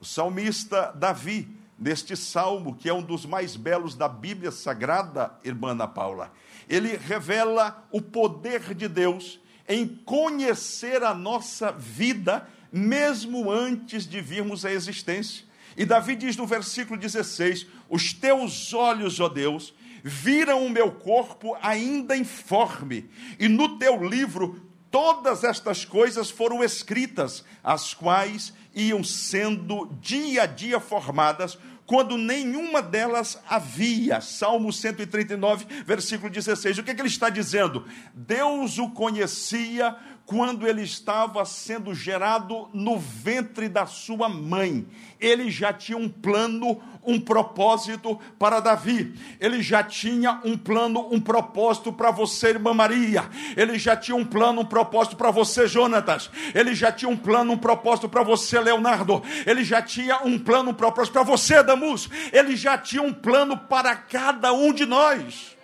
[0.00, 1.46] O salmista Davi,
[1.78, 6.32] neste salmo, que é um dos mais belos da Bíblia Sagrada, irmã Ana Paula,
[6.66, 14.64] ele revela o poder de Deus em conhecer a nossa vida, mesmo antes de virmos
[14.64, 15.44] à existência.
[15.76, 21.54] E Davi diz no versículo 16: Os teus olhos, ó Deus, viram o meu corpo
[21.60, 24.65] ainda informe, e no teu livro
[24.96, 32.80] todas estas coisas foram escritas, as quais iam sendo dia a dia formadas, quando nenhuma
[32.80, 34.22] delas havia.
[34.22, 36.78] Salmo 139, versículo 16.
[36.78, 37.84] O que, é que ele está dizendo?
[38.14, 39.94] Deus o conhecia
[40.26, 44.84] quando ele estava sendo gerado no ventre da sua mãe.
[45.20, 49.14] Ele já tinha um plano, um propósito para Davi.
[49.40, 53.24] Ele já tinha um plano, um propósito para você, irmã Maria.
[53.56, 56.28] Ele já tinha um plano, um propósito para você, Jonatas.
[56.52, 59.22] Ele já tinha um plano, um propósito para você, Leonardo.
[59.46, 62.10] Ele já tinha um plano, um propósito para você, Damus.
[62.32, 65.55] Ele já tinha um plano para cada um de nós.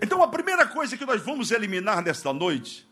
[0.00, 2.86] Então, a primeira coisa que nós vamos eliminar nesta noite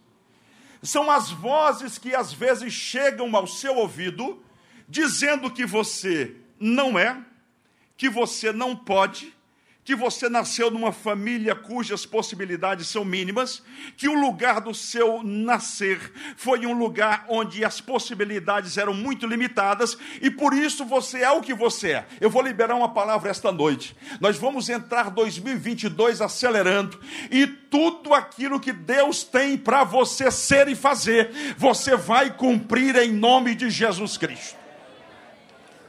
[0.83, 4.43] são as vozes que às vezes chegam ao seu ouvido
[4.89, 7.23] dizendo que você não é,
[7.97, 9.34] que você não pode,
[9.85, 13.63] que você nasceu numa família cujas possibilidades são mínimas,
[13.97, 16.01] que o lugar do seu nascer
[16.37, 21.43] foi um lugar onde as possibilidades eram muito limitadas e por isso você é o
[21.43, 22.07] que você é.
[22.19, 23.95] Eu vou liberar uma palavra esta noite.
[24.21, 26.99] Nós vamos entrar 2022 acelerando
[27.31, 33.13] e tudo aquilo que Deus tem para você ser e fazer, você vai cumprir em
[33.13, 34.57] nome de Jesus Cristo.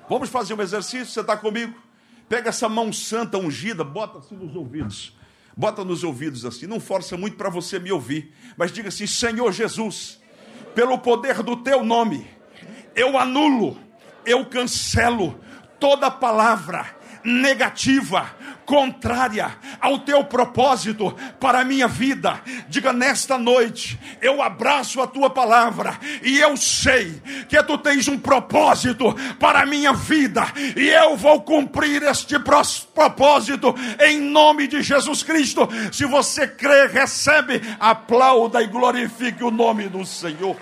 [0.09, 1.05] Vamos fazer um exercício?
[1.05, 1.84] Você está comigo?
[2.27, 5.15] Pega essa mão santa ungida, bota assim nos ouvidos.
[5.57, 9.51] Bota nos ouvidos assim, não força muito para você me ouvir, mas diga assim: Senhor
[9.53, 10.21] Jesus,
[10.73, 12.27] pelo poder do teu nome,
[12.93, 13.79] eu anulo,
[14.25, 15.39] eu cancelo
[15.79, 18.35] toda palavra negativa,
[18.65, 22.41] contrária ao teu propósito para a minha vida.
[22.67, 28.17] Diga nesta noite, eu abraço a tua palavra e eu sei que tu tens um
[28.17, 30.43] propósito para a minha vida
[30.75, 35.67] e eu vou cumprir este propósito em nome de Jesus Cristo.
[35.91, 40.55] Se você crê, recebe, aplauda e glorifique o nome do Senhor.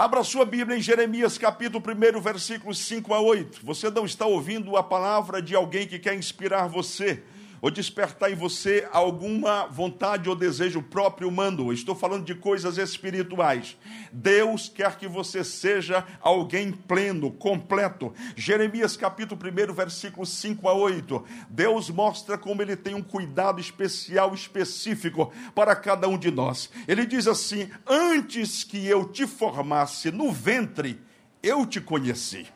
[0.00, 3.60] Abra sua Bíblia em Jeremias capítulo 1, versículos 5 a 8.
[3.62, 7.22] Você não está ouvindo a palavra de alguém que quer inspirar você
[7.60, 11.72] ou despertar em você alguma vontade ou desejo próprio humano.
[11.72, 13.76] Estou falando de coisas espirituais.
[14.12, 18.12] Deus quer que você seja alguém pleno, completo.
[18.36, 21.24] Jeremias capítulo 1, versículos 5 a 8.
[21.48, 26.70] Deus mostra como ele tem um cuidado especial, específico para cada um de nós.
[26.88, 31.00] Ele diz assim: Antes que eu te formasse no ventre,
[31.42, 32.46] eu te conheci.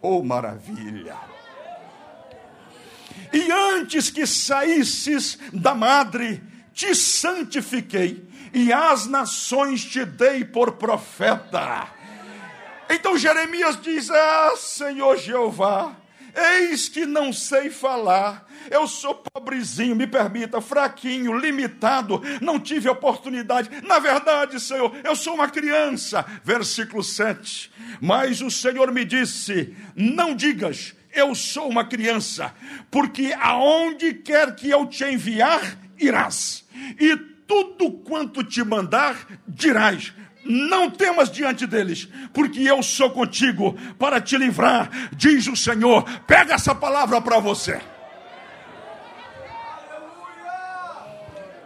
[0.00, 1.35] Oh, maravilha!
[3.36, 11.86] E antes que saísses da madre, te santifiquei, e as nações te dei por profeta.
[12.88, 15.94] Então Jeremias diz: Ah, Senhor Jeová,
[16.34, 23.68] eis que não sei falar, eu sou pobrezinho, me permita, fraquinho, limitado, não tive oportunidade.
[23.82, 26.24] Na verdade, Senhor, eu sou uma criança.
[26.42, 27.70] Versículo 7.
[28.00, 32.54] Mas o Senhor me disse: Não digas, eu sou uma criança,
[32.90, 36.64] porque aonde quer que eu te enviar, irás,
[37.00, 39.16] e tudo quanto te mandar,
[39.48, 40.12] dirás.
[40.44, 46.04] Não temas diante deles, porque eu sou contigo para te livrar, diz o Senhor.
[46.20, 47.80] Pega essa palavra para você.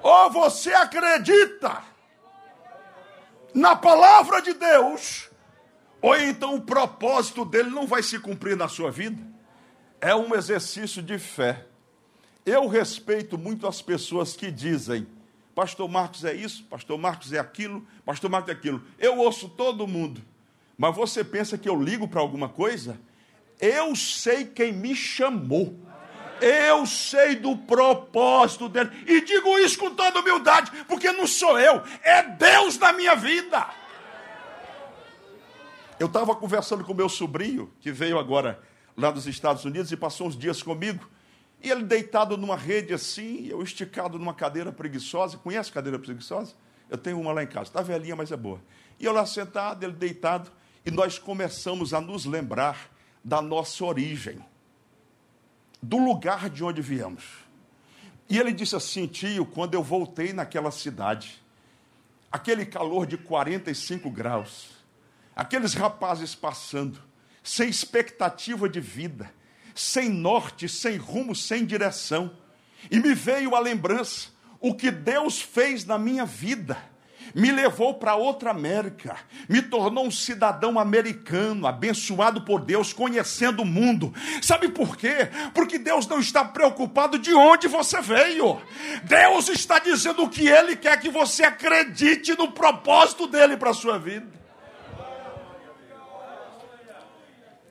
[0.03, 1.82] Ou você acredita
[3.53, 5.28] na palavra de Deus,
[6.01, 9.30] ou então o propósito dele não vai se cumprir na sua vida
[10.01, 11.66] é um exercício de fé.
[12.44, 15.07] Eu respeito muito as pessoas que dizem,
[15.55, 18.82] Pastor Marcos é isso, Pastor Marcos é aquilo, Pastor Marcos é aquilo.
[18.98, 20.22] Eu ouço todo mundo.
[20.76, 22.98] Mas você pensa que eu ligo para alguma coisa?
[23.61, 25.78] Eu sei quem me chamou.
[26.40, 28.90] Eu sei do propósito dele.
[29.07, 33.68] E digo isso com toda humildade, porque não sou eu, é Deus na minha vida.
[35.98, 38.59] Eu estava conversando com meu sobrinho, que veio agora
[39.01, 41.09] lá dos Estados Unidos e passou uns dias comigo.
[41.62, 45.36] E ele deitado numa rede assim, eu esticado numa cadeira preguiçosa.
[45.38, 46.55] Conhece cadeira preguiçosa?
[46.88, 47.68] Eu tenho uma lá em casa.
[47.68, 48.61] Está velhinha, mas é boa.
[48.98, 50.51] E eu lá sentado, ele deitado,
[50.84, 52.90] e nós começamos a nos lembrar
[53.22, 54.38] da nossa origem,
[55.82, 57.24] do lugar de onde viemos.
[58.28, 61.42] E ele disse assim: tio, quando eu voltei naquela cidade,
[62.30, 64.70] aquele calor de 45 graus,
[65.34, 67.01] aqueles rapazes passando,
[67.43, 69.32] sem expectativa de vida,
[69.74, 72.36] sem norte, sem rumo, sem direção.
[72.91, 74.28] E me veio a lembrança
[74.61, 76.76] o que Deus fez na minha vida.
[77.34, 79.16] Me levou para outra América,
[79.49, 84.12] me tornou um cidadão americano, abençoado por Deus, conhecendo o mundo.
[84.43, 85.28] Sabe por quê?
[85.55, 88.61] Porque Deus não está preocupado de onde você veio.
[89.05, 93.97] Deus está dizendo que Ele quer que você acredite no propósito dele para a sua
[93.97, 94.39] vida.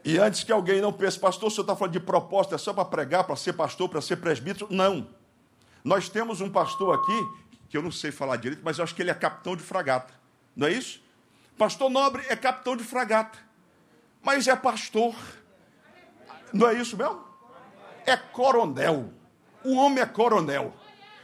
[0.03, 2.73] E antes que alguém não pense, pastor, o senhor está falando de proposta, é só
[2.73, 4.67] para pregar, para ser pastor, para ser presbítero?
[4.69, 5.07] Não.
[5.83, 7.27] Nós temos um pastor aqui,
[7.69, 10.13] que eu não sei falar direito, mas eu acho que ele é capitão de fragata.
[10.55, 11.01] Não é isso?
[11.57, 13.37] Pastor Nobre é capitão de fragata.
[14.21, 15.15] Mas é pastor.
[16.53, 17.23] Não é isso mesmo?
[18.05, 19.13] É coronel.
[19.63, 20.73] O homem é coronel.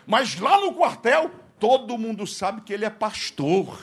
[0.06, 3.78] Mas lá no quartel, todo mundo sabe que ele é pastor.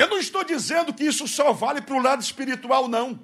[0.00, 3.20] Eu não estou dizendo que isso só vale para o lado espiritual, não.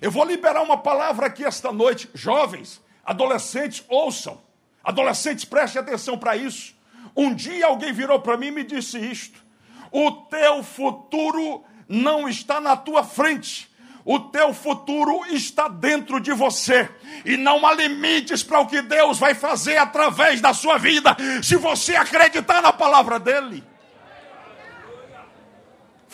[0.00, 2.08] Eu vou liberar uma palavra aqui esta noite.
[2.14, 4.40] Jovens, adolescentes, ouçam.
[4.82, 6.74] Adolescentes, prestem atenção para isso.
[7.14, 9.44] Um dia alguém virou para mim e me disse isto:
[9.92, 13.70] O teu futuro não está na tua frente.
[14.02, 16.88] O teu futuro está dentro de você.
[17.26, 21.56] E não há limites para o que Deus vai fazer através da sua vida, se
[21.56, 23.62] você acreditar na palavra dele.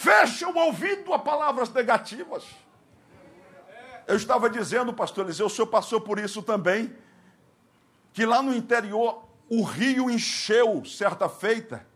[0.02, 2.42] Fecha o ouvido a palavras negativas.
[4.04, 6.92] Eu estava dizendo, pastor Eliseu, o senhor passou por isso também,
[8.12, 11.86] que lá no interior o rio encheu certa feita,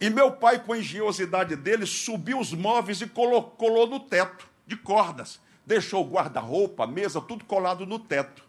[0.00, 4.48] e meu pai, com a engenhosidade dele, subiu os móveis e colou, colou no teto,
[4.66, 5.40] de cordas.
[5.64, 8.42] Deixou o guarda-roupa, a mesa, tudo colado no teto.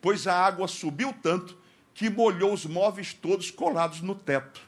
[0.00, 1.56] Pois a água subiu tanto
[1.94, 4.67] que molhou os móveis todos colados no teto.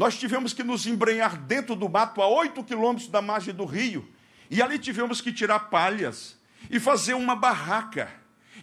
[0.00, 4.08] Nós tivemos que nos embrenhar dentro do mato a oito quilômetros da margem do rio.
[4.50, 6.38] E ali tivemos que tirar palhas
[6.70, 8.10] e fazer uma barraca.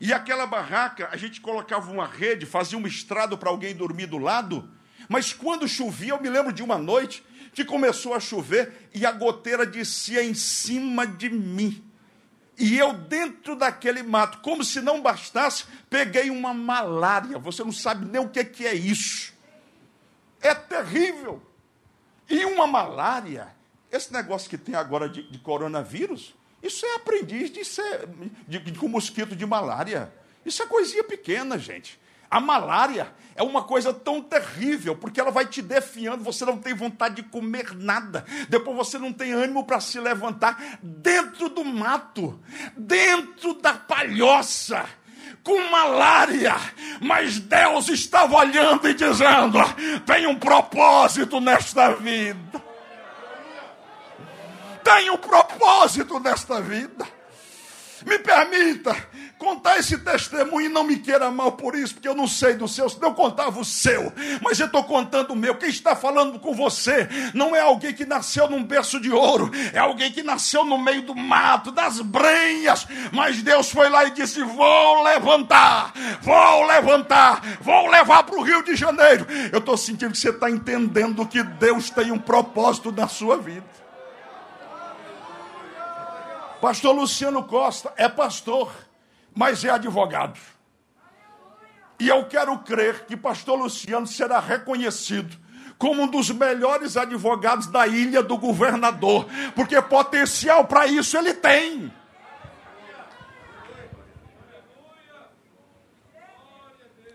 [0.01, 4.17] E aquela barraca, a gente colocava uma rede, fazia um estrado para alguém dormir do
[4.17, 4.67] lado.
[5.07, 7.23] Mas quando chovia, eu me lembro de uma noite
[7.53, 11.85] que começou a chover e a goteira descia em cima de mim.
[12.57, 17.37] E eu, dentro daquele mato, como se não bastasse, peguei uma malária.
[17.37, 19.36] Você não sabe nem o que é isso
[20.47, 21.41] é terrível.
[22.29, 23.47] E uma malária,
[23.91, 28.07] esse negócio que tem agora de, de coronavírus, isso é aprendiz de ser
[28.47, 30.11] de, de, com mosquito de malária.
[30.45, 31.99] Isso é coisinha pequena, gente.
[32.29, 36.73] A malária é uma coisa tão terrível, porque ela vai te defiando, você não tem
[36.73, 42.37] vontade de comer nada, depois você não tem ânimo para se levantar dentro do mato,
[42.75, 44.85] dentro da palhoça
[45.47, 46.57] com malária,
[46.99, 49.57] mas Deus estava olhando e dizendo:
[50.05, 52.61] tem um propósito nesta vida.
[54.83, 57.07] Tem um propósito nesta vida.
[58.05, 58.93] Me permita
[59.37, 62.67] contar esse testemunho e não me queira mal por isso, porque eu não sei do
[62.67, 64.11] seu, senão eu contava o seu,
[64.41, 65.55] mas eu estou contando o meu.
[65.55, 69.79] Quem está falando com você não é alguém que nasceu num berço de ouro, é
[69.79, 74.41] alguém que nasceu no meio do mato, das brenhas, mas Deus foi lá e disse:
[74.43, 79.27] Vou levantar, vou levantar, vou levar para o Rio de Janeiro.
[79.51, 83.65] Eu estou sentindo que você está entendendo que Deus tem um propósito na sua vida.
[86.59, 88.71] Pastor Luciano Costa é pastor,
[89.37, 90.39] mas é advogado.
[91.99, 95.37] E eu quero crer que pastor Luciano será reconhecido
[95.77, 101.93] como um dos melhores advogados da ilha do governador, porque potencial para isso ele tem.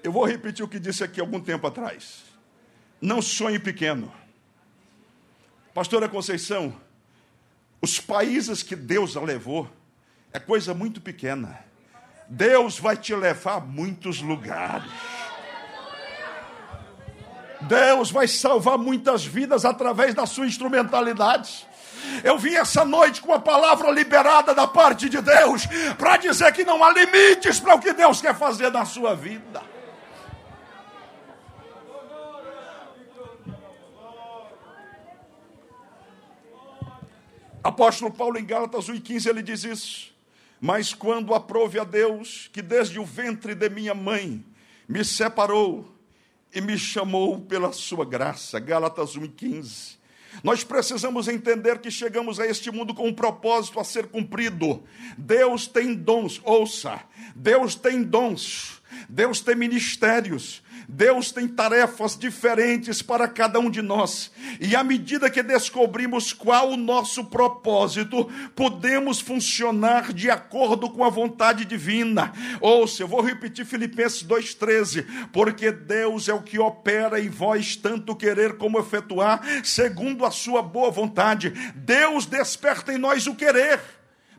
[0.05, 2.23] Eu vou repetir o que disse aqui algum tempo atrás.
[3.01, 4.12] Não sonhe pequeno.
[5.75, 6.77] Pastora Conceição,
[7.81, 9.68] os países que Deus a levou
[10.33, 11.72] é coisa muito pequena.
[12.35, 14.91] Deus vai te levar a muitos lugares.
[17.61, 21.68] Deus vai salvar muitas vidas através da sua instrumentalidade.
[22.24, 25.66] Eu vim essa noite com a palavra liberada da parte de Deus
[25.99, 29.62] para dizer que não há limites para o que Deus quer fazer na sua vida.
[37.62, 40.11] Apóstolo Paulo em Gálatas 1,15 ele diz isso.
[40.64, 44.44] Mas quando aprove a Deus, que desde o ventre de minha mãe
[44.88, 45.92] me separou
[46.54, 48.60] e me chamou pela sua graça.
[48.60, 49.96] Gálatas 1,15.
[50.44, 54.84] Nós precisamos entender que chegamos a este mundo com um propósito a ser cumprido.
[55.18, 57.02] Deus tem dons, ouça,
[57.34, 64.30] Deus tem dons, Deus tem ministérios, Deus tem tarefas diferentes para cada um de nós.
[64.61, 71.11] E à medida que descobrimos qual o nosso propósito, podemos funcionar de acordo com a
[71.11, 72.33] vontade divina.
[72.61, 78.16] Ouça, eu vou repetir Filipenses 2,13: porque Deus é o que opera em vós tanto
[78.16, 81.51] querer como efetuar, segundo a sua boa vontade.
[81.74, 83.80] Deus desperta em nós o querer.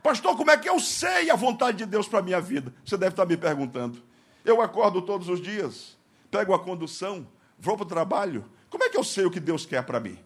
[0.02, 2.74] Pastor, como é que eu sei a vontade de Deus para a minha vida?
[2.84, 4.02] Você deve estar me perguntando.
[4.44, 5.93] Eu acordo todos os dias
[6.34, 7.24] pego a condução,
[7.56, 10.18] vou para o trabalho, como é que eu sei o que Deus quer para mim?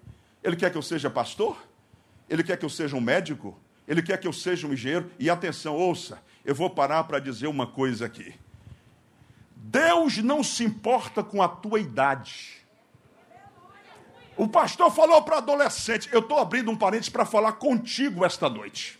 [0.43, 1.55] Ele quer que eu seja pastor?
[2.31, 3.55] Ele quer que eu seja um médico?
[3.87, 5.11] Ele quer que eu seja um engenheiro?
[5.19, 8.35] E atenção, ouça, eu vou parar para dizer uma coisa aqui.
[9.55, 12.65] Deus não se importa com a tua idade.
[14.35, 18.99] O pastor falou para adolescente, eu estou abrindo um parênteses para falar contigo esta noite.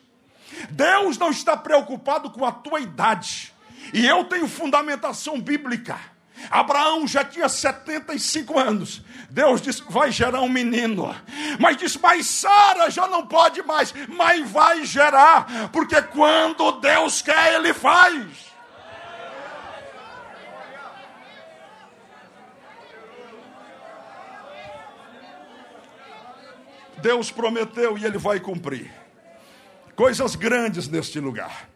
[0.69, 3.55] Deus não está preocupado com a tua idade.
[3.95, 6.18] E eu tenho fundamentação bíblica.
[6.51, 9.03] Abraão já tinha 75 anos.
[9.31, 11.15] Deus disse: vai gerar um menino.
[11.59, 13.93] Mas disse: mas Sara já não pode mais.
[14.09, 18.49] Mas vai gerar, porque quando Deus quer, Ele faz.
[26.99, 28.93] Deus prometeu e Ele vai cumprir.
[29.95, 31.68] Coisas grandes neste lugar.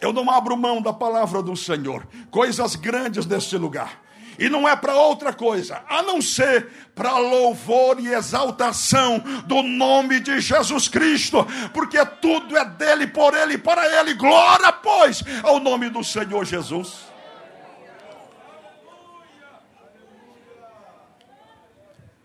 [0.00, 2.06] Eu não abro mão da palavra do Senhor.
[2.30, 4.00] Coisas grandes neste lugar.
[4.38, 10.18] E não é para outra coisa, a não ser para louvor e exaltação do nome
[10.18, 14.14] de Jesus Cristo, porque tudo é dele, por ele e para ele.
[14.14, 17.10] Glória, pois, ao nome do Senhor Jesus.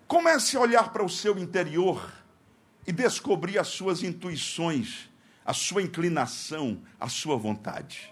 [0.08, 2.02] Comece a olhar para o seu interior
[2.88, 5.10] e descobrir as suas intuições
[5.46, 8.12] a sua inclinação, a sua vontade.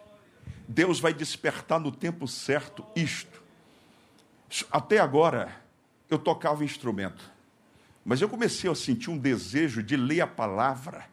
[0.67, 3.41] Deus vai despertar no tempo certo isto.
[4.71, 5.53] Até agora,
[6.09, 7.31] eu tocava instrumento,
[8.05, 11.05] mas eu comecei a sentir um desejo de ler a palavra,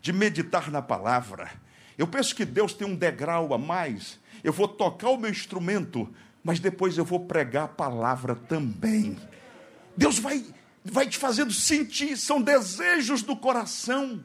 [0.00, 1.50] de meditar na palavra.
[1.96, 4.18] Eu penso que Deus tem um degrau a mais.
[4.42, 6.12] Eu vou tocar o meu instrumento,
[6.42, 9.16] mas depois eu vou pregar a palavra também.
[9.96, 10.44] Deus vai,
[10.84, 14.24] vai te fazendo sentir, são desejos do coração.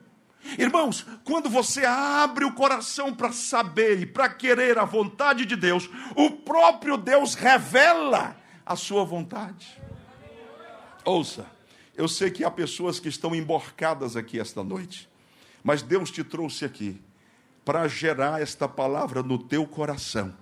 [0.58, 5.90] Irmãos, quando você abre o coração para saber e para querer a vontade de Deus,
[6.16, 8.36] o próprio Deus revela
[8.66, 9.82] a sua vontade.
[11.06, 11.46] Ouça,
[11.96, 15.10] eu sei que há pessoas que estão emborcadas aqui esta noite,
[15.64, 17.02] mas Deus te trouxe aqui
[17.66, 20.34] para gerar esta palavra no teu coração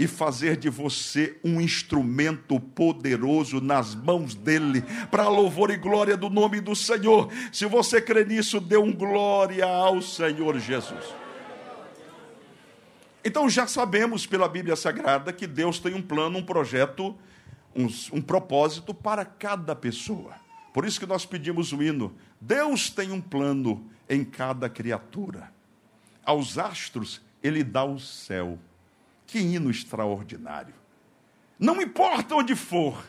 [0.00, 6.30] e fazer de você um instrumento poderoso nas mãos dele, para louvor e glória do
[6.30, 7.30] nome do Senhor.
[7.52, 11.04] Se você crê nisso, dê um glória ao Senhor Jesus.
[13.22, 17.14] Então já sabemos pela Bíblia Sagrada que Deus tem um plano, um projeto,
[17.76, 20.32] um, um propósito para cada pessoa.
[20.72, 25.52] Por isso que nós pedimos o hino: Deus tem um plano em cada criatura.
[26.24, 28.58] Aos astros, Ele dá o céu
[29.30, 30.74] que hino extraordinário.
[31.56, 33.00] Não importa onde for,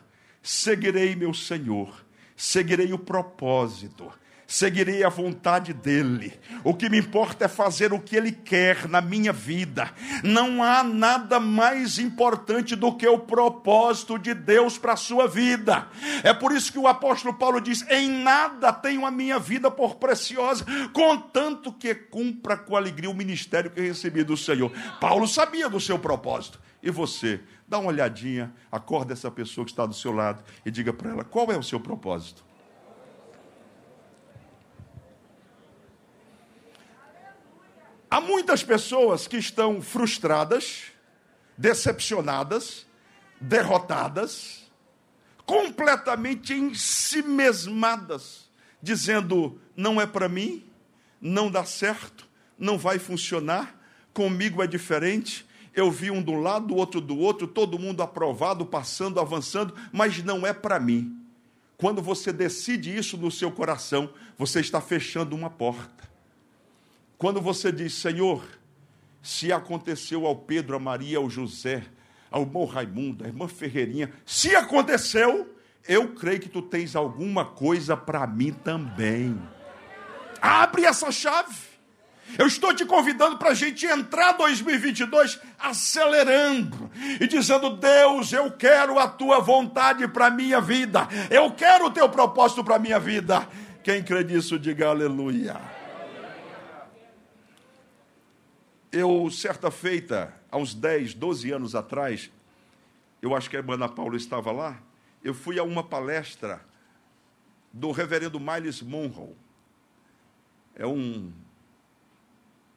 [0.43, 2.05] seguirei meu Senhor,
[2.37, 4.11] seguirei o propósito,
[4.51, 6.37] seguirei a vontade dele.
[6.61, 9.89] O que me importa é fazer o que ele quer na minha vida.
[10.23, 15.87] Não há nada mais importante do que o propósito de Deus para a sua vida.
[16.21, 19.95] É por isso que o apóstolo Paulo diz: Em nada tenho a minha vida por
[19.95, 24.69] preciosa, contanto que cumpra com alegria o ministério que recebi do Senhor.
[24.99, 26.59] Paulo sabia do seu propósito.
[26.83, 30.91] E você, dá uma olhadinha, acorda essa pessoa que está do seu lado e diga
[30.91, 32.50] para ela: qual é o seu propósito?
[38.11, 40.87] Há muitas pessoas que estão frustradas,
[41.57, 42.85] decepcionadas,
[43.39, 44.69] derrotadas,
[45.45, 48.51] completamente ensimesmadas,
[48.81, 50.69] dizendo: não é para mim,
[51.21, 52.27] não dá certo,
[52.59, 53.79] não vai funcionar,
[54.13, 58.65] comigo é diferente, eu vi um do lado, o outro do outro, todo mundo aprovado,
[58.65, 61.17] passando, avançando, mas não é para mim.
[61.77, 66.10] Quando você decide isso no seu coração, você está fechando uma porta.
[67.21, 68.43] Quando você diz, Senhor,
[69.21, 71.83] se aconteceu ao Pedro, a Maria, ao José,
[72.31, 75.55] ao irmão Raimundo, à irmã Ferreirinha, se aconteceu,
[75.87, 79.39] eu creio que tu tens alguma coisa para mim também.
[80.41, 81.55] Abre essa chave.
[82.39, 88.97] Eu estou te convidando para a gente entrar 2022 acelerando e dizendo: Deus, eu quero
[88.97, 92.99] a tua vontade para a minha vida, eu quero o teu propósito para a minha
[92.99, 93.47] vida.
[93.83, 95.70] Quem crê nisso, diga aleluia.
[98.91, 102.31] Eu, certa feita, uns 10, 12 anos atrás,
[103.21, 104.81] eu acho que a irmã Ana Paula estava lá,
[105.23, 106.63] eu fui a uma palestra
[107.71, 109.35] do reverendo Miles Monroe.
[110.75, 111.31] É um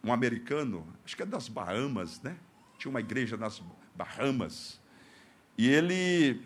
[0.04, 2.36] um americano, acho que é das Bahamas, né?
[2.76, 3.62] Tinha uma igreja nas
[3.94, 4.78] Bahamas.
[5.56, 6.42] E ele,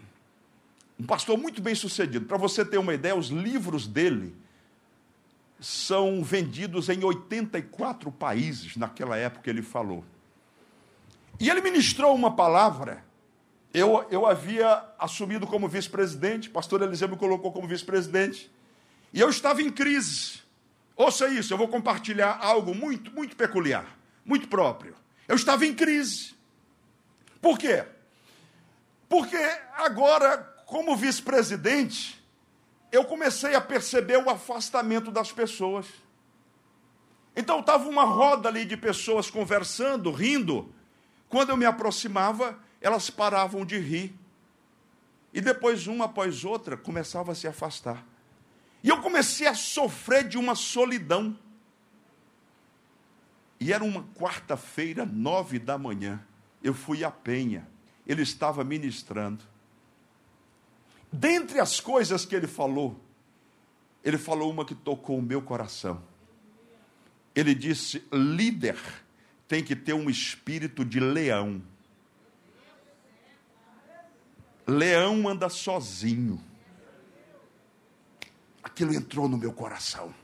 [0.98, 2.26] um pastor muito bem sucedido.
[2.26, 4.34] Para você ter uma ideia, os livros dele
[5.60, 10.04] são vendidos em 84 países naquela época ele falou.
[11.40, 13.04] E ele ministrou uma palavra.
[13.72, 18.50] Eu, eu havia assumido como vice-presidente, pastor Eliseu me colocou como vice-presidente.
[19.12, 20.40] E eu estava em crise.
[20.96, 24.94] Ouça isso, eu vou compartilhar algo muito, muito peculiar, muito próprio.
[25.28, 26.34] Eu estava em crise.
[27.40, 27.84] Por quê?
[29.08, 29.36] Porque
[29.76, 32.17] agora, como vice-presidente,
[32.90, 35.86] eu comecei a perceber o afastamento das pessoas.
[37.36, 40.72] Então estava uma roda ali de pessoas conversando, rindo.
[41.28, 44.14] Quando eu me aproximava, elas paravam de rir.
[45.32, 48.04] E depois, uma após outra, começava a se afastar.
[48.82, 51.38] E eu comecei a sofrer de uma solidão.
[53.60, 56.24] E era uma quarta-feira, nove da manhã.
[56.62, 57.68] Eu fui à Penha.
[58.06, 59.44] Ele estava ministrando.
[61.12, 63.00] Dentre as coisas que ele falou,
[64.04, 66.02] ele falou uma que tocou o meu coração.
[67.34, 68.78] Ele disse: líder
[69.46, 71.62] tem que ter um espírito de leão.
[74.66, 76.44] Leão anda sozinho
[78.78, 80.14] aquilo entrou no meu coração.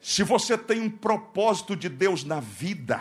[0.00, 3.00] Se você tem um propósito de Deus na vida,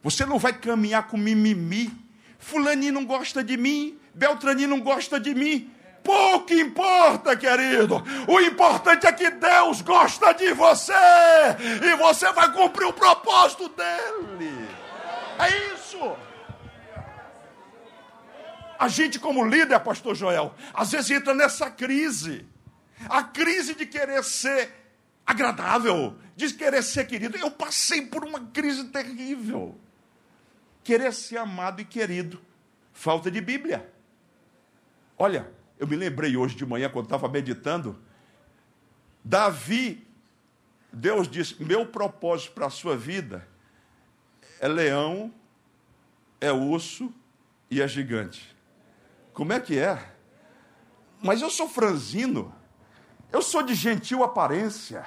[0.00, 1.90] você não vai caminhar com mimimi.
[2.38, 5.68] Fulaninho não gosta de mim, Beltraninho não gosta de mim.
[6.08, 8.02] Pouco importa, querido.
[8.26, 10.94] O importante é que Deus gosta de você
[11.84, 14.70] e você vai cumprir o propósito dele.
[15.38, 16.16] É isso.
[18.78, 22.46] A gente, como líder, Pastor Joel, às vezes entra nessa crise.
[23.06, 24.72] A crise de querer ser
[25.26, 27.36] agradável, de querer ser querido.
[27.36, 29.78] Eu passei por uma crise terrível.
[30.82, 32.40] Querer ser amado e querido.
[32.94, 33.92] Falta de Bíblia.
[35.18, 37.98] Olha, eu me lembrei hoje de manhã, quando estava meditando.
[39.24, 40.06] Davi,
[40.92, 43.46] Deus disse: Meu propósito para a sua vida
[44.60, 45.32] é leão,
[46.40, 47.12] é urso
[47.70, 48.56] e é gigante.
[49.32, 50.12] Como é que é?
[51.22, 52.54] Mas eu sou franzino.
[53.30, 55.04] Eu sou de gentil aparência.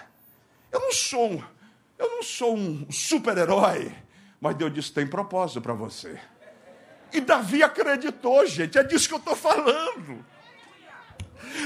[0.71, 1.43] Eu não sou um,
[1.97, 3.93] eu não sou um super-herói.
[4.39, 6.19] Mas Deus disse: tem propósito para você.
[7.11, 8.77] E Davi acreditou, gente.
[8.77, 10.25] É disso que eu estou falando.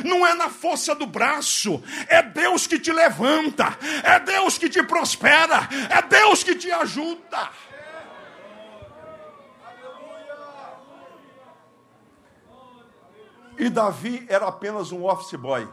[0.03, 4.83] Não é na força do braço, é Deus que te levanta, é Deus que te
[4.83, 7.51] prospera, é Deus que te ajuda.
[13.57, 15.67] E Davi era apenas um office boy.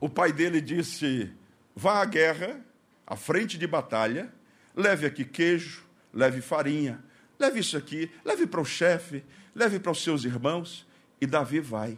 [0.00, 1.30] O pai dele disse:
[1.74, 2.60] vá à guerra,
[3.06, 4.32] à frente de batalha,
[4.74, 7.04] leve aqui queijo, leve farinha,
[7.38, 10.86] leve isso aqui, leve para o chefe, leve para os seus irmãos.
[11.20, 11.96] E Davi vai.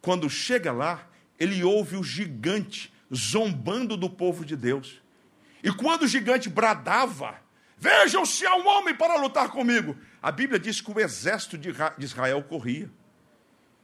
[0.00, 1.06] Quando chega lá,
[1.38, 5.00] ele ouve o gigante zombando do povo de Deus.
[5.62, 7.36] E quando o gigante bradava,
[7.76, 9.96] vejam se há um homem para lutar comigo.
[10.22, 12.90] A Bíblia diz que o exército de Israel corria.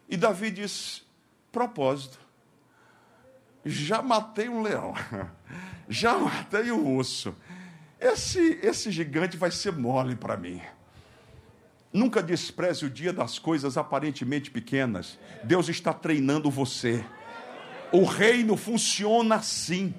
[0.09, 1.05] E Davi diz:
[1.51, 2.19] propósito,
[3.65, 4.95] já matei um leão,
[5.89, 7.35] já matei um urso.
[7.99, 10.61] Esse, esse gigante vai ser mole para mim.
[11.93, 15.19] Nunca despreze o dia das coisas aparentemente pequenas.
[15.43, 17.05] Deus está treinando você.
[17.93, 19.95] O reino funciona assim.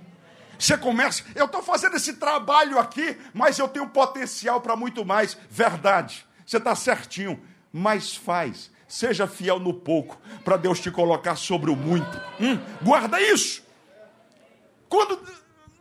[0.60, 5.38] Você começa, eu estou fazendo esse trabalho aqui, mas eu tenho potencial para muito mais.
[5.50, 7.40] Verdade, você está certinho,
[7.72, 12.22] mas faz Seja fiel no pouco, para Deus te colocar sobre o muito.
[12.40, 13.62] Hum, guarda isso.
[14.88, 15.20] Quando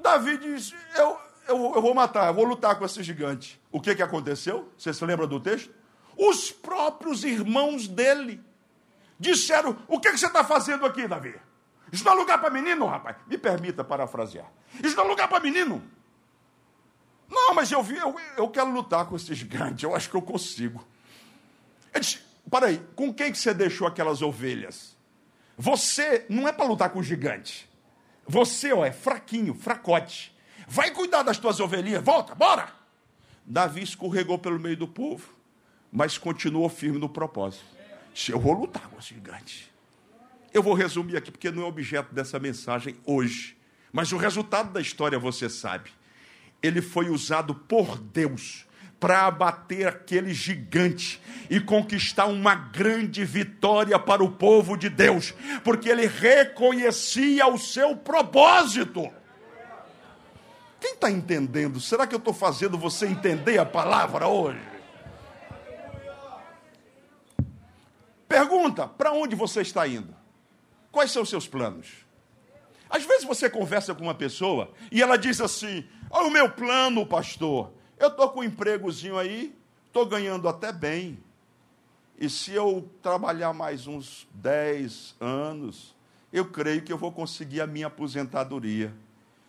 [0.00, 3.60] Davi diz: eu, eu, eu vou matar, eu vou lutar com esse gigante.
[3.70, 4.68] o que, que aconteceu?
[4.76, 5.72] Você se lembra do texto?
[6.16, 8.42] Os próprios irmãos dele
[9.18, 11.34] disseram: O que, que você está fazendo aqui, Davi?
[11.92, 13.16] Isso não é lugar para menino, rapaz.
[13.26, 14.50] Me permita parafrasear.
[14.82, 15.82] Isso não é lugar para menino.
[17.28, 20.22] Não, mas eu vi, eu, eu quero lutar com esse gigante, eu acho que eu
[20.22, 20.86] consigo.
[21.92, 24.96] Ele disse: Peraí, com quem que você deixou aquelas ovelhas?
[25.58, 27.68] Você não é para lutar com o gigante.
[28.26, 30.36] Você ó, é fraquinho, fracote.
[30.68, 32.72] Vai cuidar das tuas ovelhinhas, volta, bora!
[33.44, 35.35] Davi escorregou pelo meio do povo,
[35.96, 37.64] mas continuou firme no propósito.
[38.28, 39.72] Eu vou lutar com esse gigante.
[40.52, 43.56] Eu vou resumir aqui, porque não é objeto dessa mensagem hoje.
[43.90, 45.90] Mas o resultado da história você sabe.
[46.62, 48.66] Ele foi usado por Deus
[49.00, 51.18] para abater aquele gigante
[51.48, 55.32] e conquistar uma grande vitória para o povo de Deus,
[55.64, 59.10] porque ele reconhecia o seu propósito.
[60.78, 61.80] Quem está entendendo?
[61.80, 64.75] Será que eu estou fazendo você entender a palavra hoje?
[68.28, 70.14] Pergunta: para onde você está indo?
[70.90, 72.06] Quais são os seus planos?
[72.88, 77.06] Às vezes você conversa com uma pessoa e ela diz assim: Olha o meu plano,
[77.06, 77.72] pastor.
[77.98, 79.56] Eu estou com um empregozinho aí,
[79.86, 81.18] estou ganhando até bem.
[82.18, 85.94] E se eu trabalhar mais uns 10 anos,
[86.32, 88.94] eu creio que eu vou conseguir a minha aposentadoria.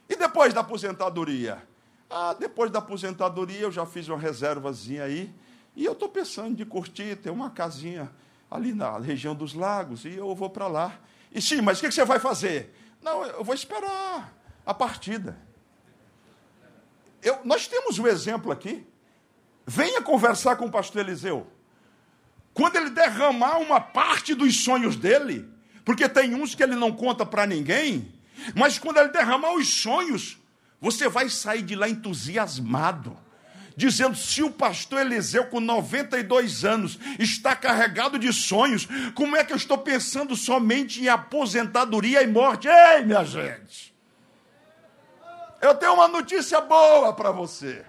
[0.10, 1.62] E depois da aposentadoria?
[2.10, 5.34] Ah, depois da aposentadoria eu já fiz uma reservazinha aí.
[5.76, 8.12] E eu estou pensando de curtir, ter uma casinha
[8.50, 10.06] ali na região dos lagos.
[10.06, 11.00] E eu vou para lá.
[11.32, 12.74] E sim, mas o que você vai fazer?
[13.02, 14.34] Não, eu vou esperar
[14.66, 15.38] a partida.
[17.22, 18.86] Eu, nós temos um exemplo aqui.
[19.66, 21.48] Venha conversar com o pastor Eliseu.
[22.54, 25.48] Quando ele derramar uma parte dos sonhos dele,
[25.86, 28.12] porque tem uns que ele não conta para ninguém,
[28.56, 30.38] mas quando ele derramar os sonhos,
[30.80, 33.18] você vai sair de lá entusiasmado.
[33.78, 39.54] Dizendo: se o pastor Eliseu, com 92 anos, está carregado de sonhos, como é que
[39.54, 42.68] eu estou pensando somente em aposentadoria e morte?
[42.68, 43.96] Ei, minha gente!
[45.62, 47.86] Eu tenho uma notícia boa para você.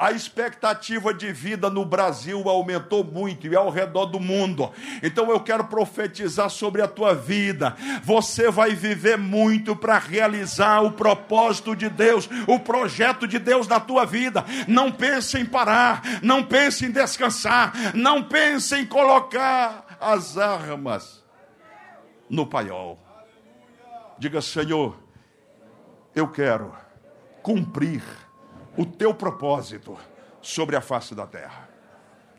[0.00, 4.72] A expectativa de vida no Brasil aumentou muito e ao redor do mundo.
[5.02, 7.76] Então eu quero profetizar sobre a tua vida.
[8.02, 13.78] Você vai viver muito para realizar o propósito de Deus, o projeto de Deus na
[13.78, 14.42] tua vida.
[14.66, 21.22] Não pense em parar, não pense em descansar, não pense em colocar as armas
[22.26, 22.98] no paiol.
[24.18, 24.96] Diga, Senhor,
[26.14, 26.74] eu quero
[27.42, 28.02] cumprir
[28.76, 29.96] o teu propósito
[30.40, 31.68] sobre a face da terra.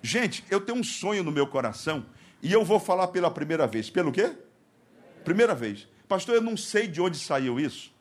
[0.01, 2.05] Gente, eu tenho um sonho no meu coração
[2.41, 3.89] e eu vou falar pela primeira vez.
[3.89, 4.36] Pelo quê?
[5.23, 5.88] Primeira vez.
[6.07, 7.93] Pastor, eu não sei de onde saiu isso,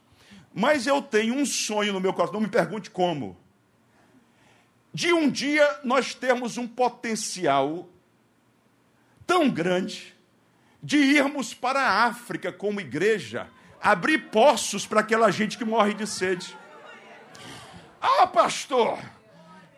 [0.52, 2.34] mas eu tenho um sonho no meu coração.
[2.34, 3.36] Não me pergunte como.
[4.92, 7.88] De um dia nós termos um potencial
[9.26, 10.14] tão grande
[10.82, 13.48] de irmos para a África como igreja,
[13.80, 16.56] abrir poços para aquela gente que morre de sede.
[18.00, 18.98] Ah, pastor,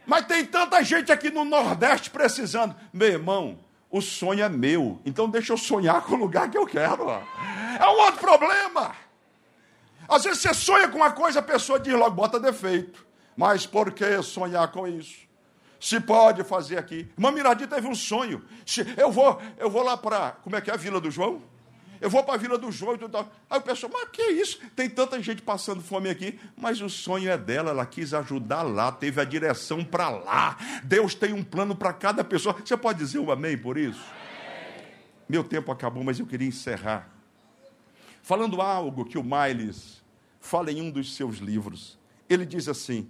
[0.07, 2.75] mas tem tanta gente aqui no Nordeste precisando.
[2.93, 3.59] Meu irmão,
[3.91, 7.11] o sonho é meu, então deixa eu sonhar com o lugar que eu quero.
[7.11, 8.95] É um outro problema.
[10.09, 13.07] Às vezes você sonha com uma coisa, a pessoa diz logo, bota defeito.
[13.37, 15.19] Mas por que sonhar com isso?
[15.81, 17.11] Se pode fazer aqui.
[17.17, 18.45] Irmã Miradinha teve um sonho.
[18.97, 20.33] Eu vou, eu vou lá para.
[20.43, 21.43] Como é que é a Vila do João?
[22.03, 23.17] Eu vou para a Vila do João e tudo.
[23.49, 24.59] Aí o pessoal, mas que isso?
[24.75, 28.91] Tem tanta gente passando fome aqui, mas o sonho é dela, ela quis ajudar lá,
[28.91, 30.59] teve a direção para lá.
[30.83, 32.57] Deus tem um plano para cada pessoa.
[32.59, 34.03] Você pode dizer um amém por isso?
[35.29, 37.09] Meu tempo acabou, mas eu queria encerrar.
[38.21, 40.03] Falando algo que o Miles
[40.41, 41.97] fala em um dos seus livros.
[42.29, 43.09] Ele diz assim: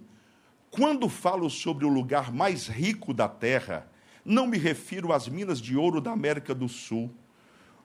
[0.69, 3.87] quando falo sobre o lugar mais rico da terra,
[4.23, 7.11] não me refiro às minas de ouro da América do Sul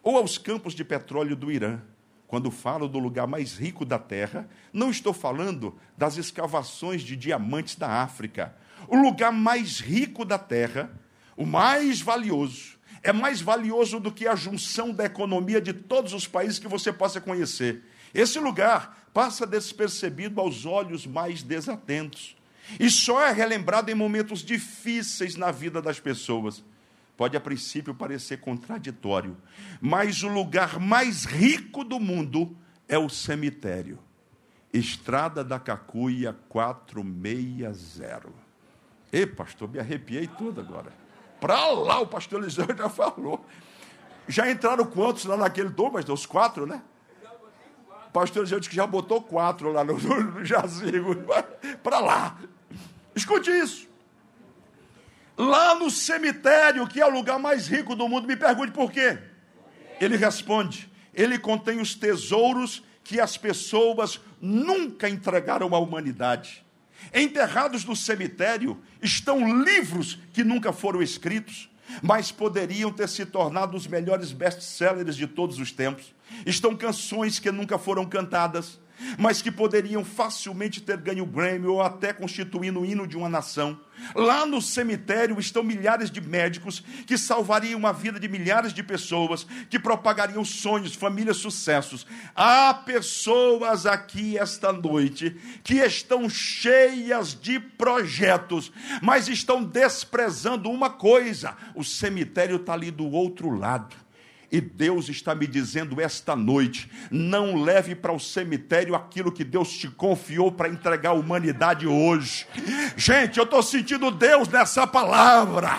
[0.08, 1.82] ou aos campos de petróleo do Irã.
[2.26, 7.76] Quando falo do lugar mais rico da terra, não estou falando das escavações de diamantes
[7.76, 8.56] da África.
[8.86, 10.90] O lugar mais rico da terra,
[11.36, 16.26] o mais valioso, é mais valioso do que a junção da economia de todos os
[16.26, 17.82] países que você possa conhecer.
[18.14, 22.34] Esse lugar passa despercebido aos olhos mais desatentos
[22.80, 26.64] e só é relembrado em momentos difíceis na vida das pessoas.
[27.18, 29.36] Pode a princípio parecer contraditório,
[29.80, 32.56] mas o lugar mais rico do mundo
[32.86, 33.98] é o cemitério.
[34.72, 38.28] Estrada da Cacuia 460.
[39.12, 40.92] Ei, pastor, me arrepiei todo agora.
[41.40, 43.44] Para lá, o pastor Eliseu já falou.
[44.28, 46.80] Já entraram quantos lá naquele dom, mas os quatro, né?
[48.06, 51.16] O pastor Eliseu disse que já botou quatro lá no, no jazigo.
[51.82, 52.38] Para lá.
[53.12, 53.87] Escute isso.
[55.38, 58.26] Lá no cemitério, que é o lugar mais rico do mundo.
[58.26, 59.16] Me pergunte por quê.
[60.00, 66.64] Ele responde: ele contém os tesouros que as pessoas nunca entregaram à humanidade.
[67.14, 71.70] Enterrados no cemitério estão livros que nunca foram escritos,
[72.02, 76.14] mas poderiam ter se tornado os melhores best-sellers de todos os tempos.
[76.44, 78.78] Estão canções que nunca foram cantadas,
[79.18, 83.78] mas que poderiam facilmente ter ganho Grammy ou até constituindo o hino de uma nação.
[84.14, 89.46] Lá no cemitério estão milhares de médicos que salvariam a vida de milhares de pessoas,
[89.68, 92.06] que propagariam sonhos, famílias, sucessos.
[92.34, 98.72] Há pessoas aqui esta noite que estão cheias de projetos,
[99.02, 104.07] mas estão desprezando uma coisa: o cemitério está ali do outro lado.
[104.50, 109.70] E Deus está me dizendo esta noite: não leve para o cemitério aquilo que Deus
[109.70, 112.46] te confiou para entregar à humanidade hoje.
[112.96, 115.70] Gente, eu estou sentindo Deus nessa palavra.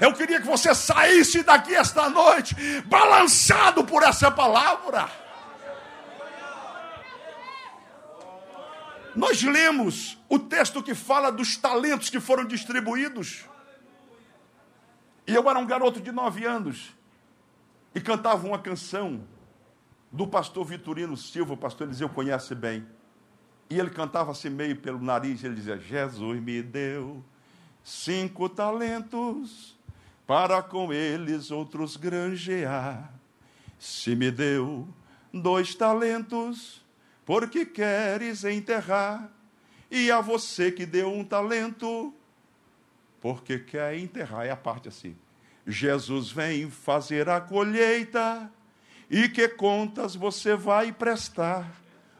[0.00, 2.56] Eu queria que você saísse daqui esta noite,
[2.86, 5.08] balançado por essa palavra.
[9.14, 13.44] Nós lemos o texto que fala dos talentos que foram distribuídos.
[15.28, 16.95] E eu era um garoto de nove anos
[17.96, 19.22] e cantava uma canção
[20.12, 22.86] do pastor Vitorino Silva, o pastor Eliseu conhece bem.
[23.70, 27.24] E ele cantava assim meio pelo nariz, ele dizia: Jesus me deu
[27.82, 29.74] cinco talentos
[30.26, 33.14] para com eles outros granjear.
[33.78, 34.86] Se me deu
[35.32, 36.84] dois talentos,
[37.24, 39.32] porque queres enterrar?
[39.90, 42.12] E a você que deu um talento,
[43.22, 44.44] porque quer enterrar.
[44.44, 45.16] É a parte assim.
[45.66, 48.48] Jesus vem fazer a colheita
[49.10, 51.66] e que contas você vai prestar?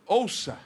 [0.05, 0.59] Ouça,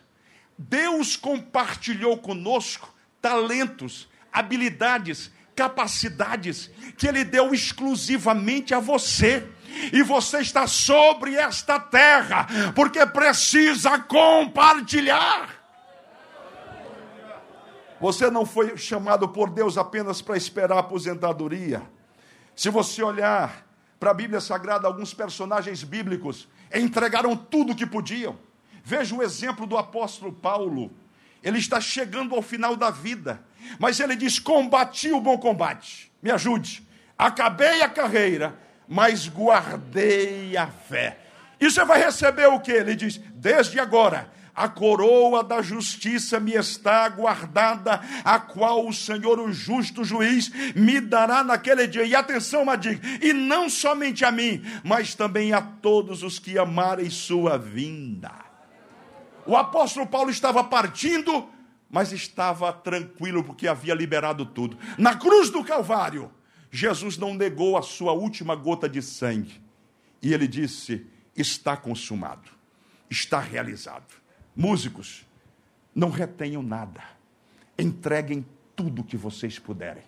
[0.56, 9.46] Deus compartilhou conosco talentos, habilidades, capacidades que Ele deu exclusivamente a você.
[9.92, 15.60] E você está sobre esta terra, porque precisa compartilhar.
[18.00, 21.82] Você não foi chamado por Deus apenas para esperar a aposentadoria.
[22.54, 23.66] Se você olhar
[23.98, 28.38] para a Bíblia Sagrada, alguns personagens bíblicos entregaram tudo o que podiam.
[28.82, 30.90] Veja o exemplo do apóstolo Paulo.
[31.42, 33.42] Ele está chegando ao final da vida,
[33.78, 36.10] mas ele diz: Combati o bom combate.
[36.22, 36.86] Me ajude.
[37.16, 41.18] Acabei a carreira, mas guardei a fé.
[41.60, 42.72] E você vai receber o que?
[42.72, 44.30] Ele diz: Desde agora
[44.60, 51.00] a coroa da justiça me está guardada, a qual o Senhor, o justo juiz, me
[51.00, 52.04] dará naquele dia.
[52.04, 57.08] E atenção, Madig, e não somente a mim, mas também a todos os que amarem
[57.08, 58.32] sua vinda.
[59.46, 61.48] O apóstolo Paulo estava partindo,
[61.90, 64.76] mas estava tranquilo porque havia liberado tudo.
[64.98, 66.30] Na cruz do Calvário,
[66.70, 69.58] Jesus não negou a sua última gota de sangue.
[70.20, 72.50] E ele disse: Está consumado,
[73.08, 74.19] está realizado.
[74.54, 75.26] Músicos,
[75.94, 77.02] não retenham nada.
[77.78, 78.44] Entreguem
[78.76, 80.02] tudo que vocês puderem.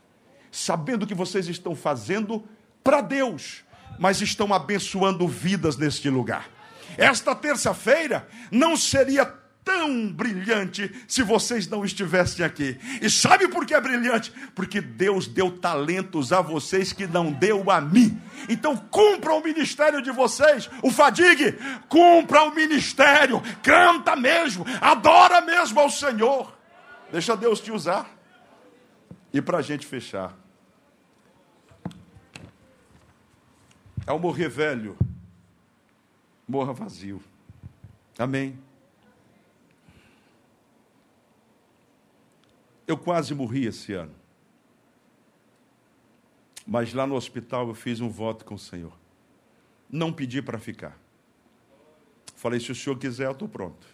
[0.50, 2.44] Sabendo que vocês estão fazendo
[2.84, 3.64] para Deus,
[3.98, 6.48] mas estão abençoando vidas neste lugar.
[6.96, 9.24] Esta terça-feira não seria
[9.64, 12.78] tão brilhante se vocês não estivessem aqui.
[13.00, 14.32] E sabe por que é brilhante?
[14.54, 18.20] Porque Deus deu talentos a vocês que não deu a mim.
[18.48, 21.52] Então cumpra o ministério de vocês, o fadigue,
[21.88, 26.52] cumpra o ministério, canta mesmo, adora mesmo ao Senhor.
[27.10, 28.10] Deixa Deus te usar.
[29.32, 30.36] E para a gente fechar,
[34.06, 34.96] ao morrer velho,
[36.46, 37.22] morra vazio.
[38.18, 38.58] Amém.
[42.92, 44.14] Eu quase morri esse ano.
[46.66, 48.92] Mas lá no hospital eu fiz um voto com o Senhor.
[49.90, 50.98] Não pedi para ficar.
[52.36, 53.86] Falei, se o senhor quiser, eu estou pronto.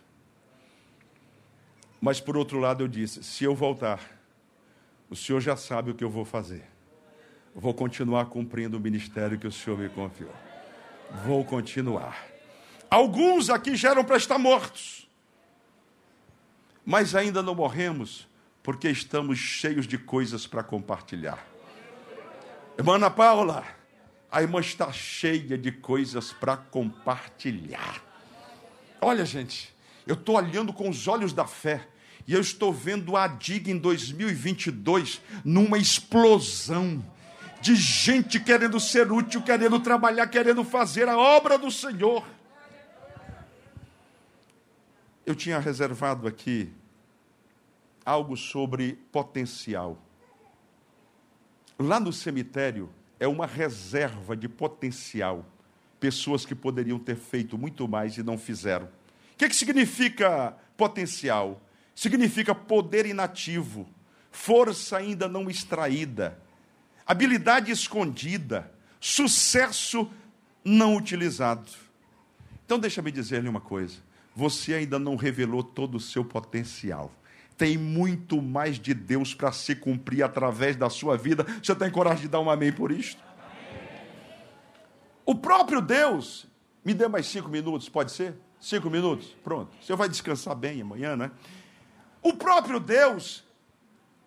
[2.01, 4.01] Mas por outro lado eu disse: se eu voltar,
[5.09, 6.65] o senhor já sabe o que eu vou fazer.
[7.55, 10.35] vou continuar cumprindo o ministério que o senhor me confiou.
[11.25, 12.27] Vou continuar.
[12.91, 15.09] Alguns aqui já eram para estar mortos,
[16.85, 18.28] mas ainda não morremos
[18.69, 21.43] porque estamos cheios de coisas para compartilhar.
[22.77, 23.65] Irmã Ana Paula,
[24.31, 28.05] a irmã está cheia de coisas para compartilhar.
[29.01, 29.75] Olha, gente,
[30.07, 31.89] eu estou olhando com os olhos da fé
[32.27, 37.03] e eu estou vendo a DIG em 2022 numa explosão
[37.63, 42.23] de gente querendo ser útil, querendo trabalhar, querendo fazer a obra do Senhor.
[45.25, 46.71] Eu tinha reservado aqui
[48.09, 50.03] algo sobre potencial.
[51.79, 52.89] Lá no cemitério
[53.21, 55.45] é uma reserva de potencial.
[56.01, 58.87] Pessoas que poderiam ter feito muito mais e não fizeram.
[58.87, 61.61] O que, que significa potencial?
[61.95, 63.87] Significa poder inativo,
[64.31, 66.41] força ainda não extraída,
[67.05, 70.11] habilidade escondida, sucesso
[70.65, 71.71] não utilizado.
[72.65, 73.99] Então, deixa-me dizer-lhe uma coisa:
[74.35, 77.13] você ainda não revelou todo o seu potencial.
[77.59, 81.45] Tem muito mais de Deus para se cumprir através da sua vida.
[81.61, 83.21] Você tem coragem de dar um amém por isto?
[85.27, 86.47] O próprio Deus,
[86.85, 88.37] me dê mais cinco minutos, pode ser?
[88.61, 89.37] Cinco minutos?
[89.43, 89.77] Pronto.
[89.83, 91.33] Você vai descansar bem amanhã, né?
[92.23, 93.45] O próprio Deus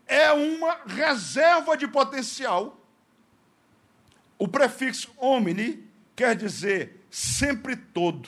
[0.05, 2.85] é uma reserva de potencial.
[4.37, 5.87] O prefixo omni
[6.17, 8.27] quer dizer sempre todo.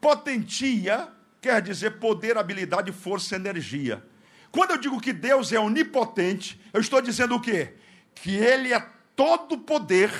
[0.00, 1.12] Potentia
[1.44, 4.02] quer dizer poder, habilidade, força, energia.
[4.50, 7.74] Quando eu digo que Deus é onipotente, eu estou dizendo o quê?
[8.14, 8.80] Que Ele é
[9.14, 10.10] todo poder,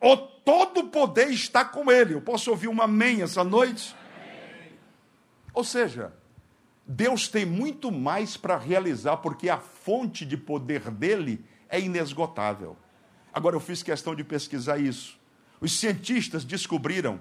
[0.00, 2.14] ou todo poder está com Ele.
[2.14, 3.94] Eu posso ouvir uma amém essa noite?
[5.52, 6.14] Ou seja,
[6.86, 12.74] Deus tem muito mais para realizar, porque a fonte de poder dele é inesgotável.
[13.34, 15.20] Agora, eu fiz questão de pesquisar isso.
[15.60, 17.20] Os cientistas descobriram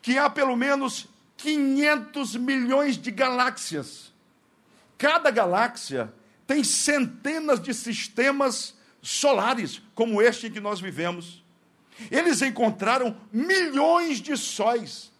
[0.00, 1.08] que há pelo menos
[1.38, 4.12] 500 milhões de galáxias.
[4.98, 6.12] Cada galáxia
[6.46, 11.44] tem centenas de sistemas solares, como este em que nós vivemos.
[12.10, 15.12] Eles encontraram milhões de sóis.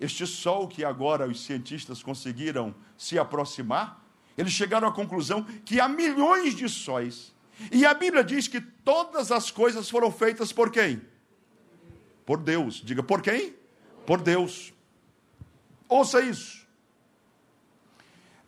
[0.00, 4.04] Este sol que agora os cientistas conseguiram se aproximar,
[4.36, 7.34] eles chegaram à conclusão que há milhões de sóis.
[7.72, 11.00] E a Bíblia diz que todas as coisas foram feitas por quem?
[12.26, 12.82] Por Deus.
[12.84, 13.54] Diga, por quem?
[14.04, 14.75] Por Deus.
[15.88, 16.66] Ouça isso.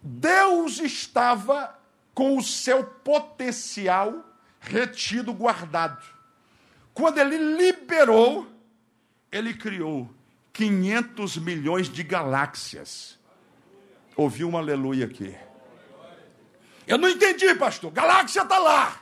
[0.03, 1.79] Deus estava
[2.15, 4.25] com o seu potencial
[4.61, 6.05] retido, guardado.
[6.93, 8.51] Quando ele liberou,
[9.31, 10.13] ele criou
[10.53, 13.19] 500 milhões de galáxias.
[14.17, 15.37] Ouvi um aleluia aqui.
[16.87, 17.93] Eu não entendi, pastor.
[17.93, 19.01] Galáxia está lá.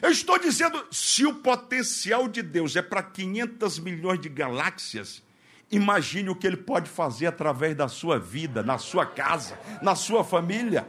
[0.00, 5.22] Eu estou dizendo, se o potencial de Deus é para 500 milhões de galáxias,
[5.70, 10.22] Imagine o que ele pode fazer através da sua vida, na sua casa, na sua
[10.22, 10.86] família.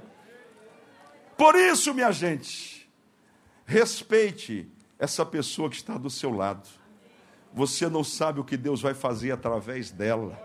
[1.35, 2.89] Por isso, minha gente,
[3.65, 6.67] respeite essa pessoa que está do seu lado.
[7.53, 10.39] Você não sabe o que Deus vai fazer através dela.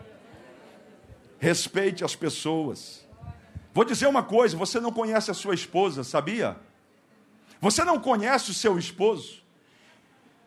[1.38, 3.06] Respeite as pessoas.
[3.74, 6.56] Vou dizer uma coisa: você não conhece a sua esposa, sabia?
[7.60, 9.42] Você não conhece o seu esposo.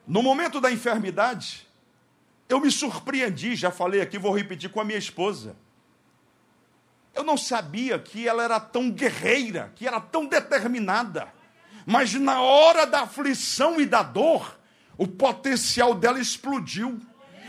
[0.08, 1.65] No momento da enfermidade,
[2.48, 5.56] eu me surpreendi, já falei aqui, vou repetir com a minha esposa.
[7.14, 11.34] Eu não sabia que ela era tão guerreira, que era tão determinada.
[11.86, 14.60] Mas na hora da aflição e da dor,
[14.98, 17.00] o potencial dela explodiu.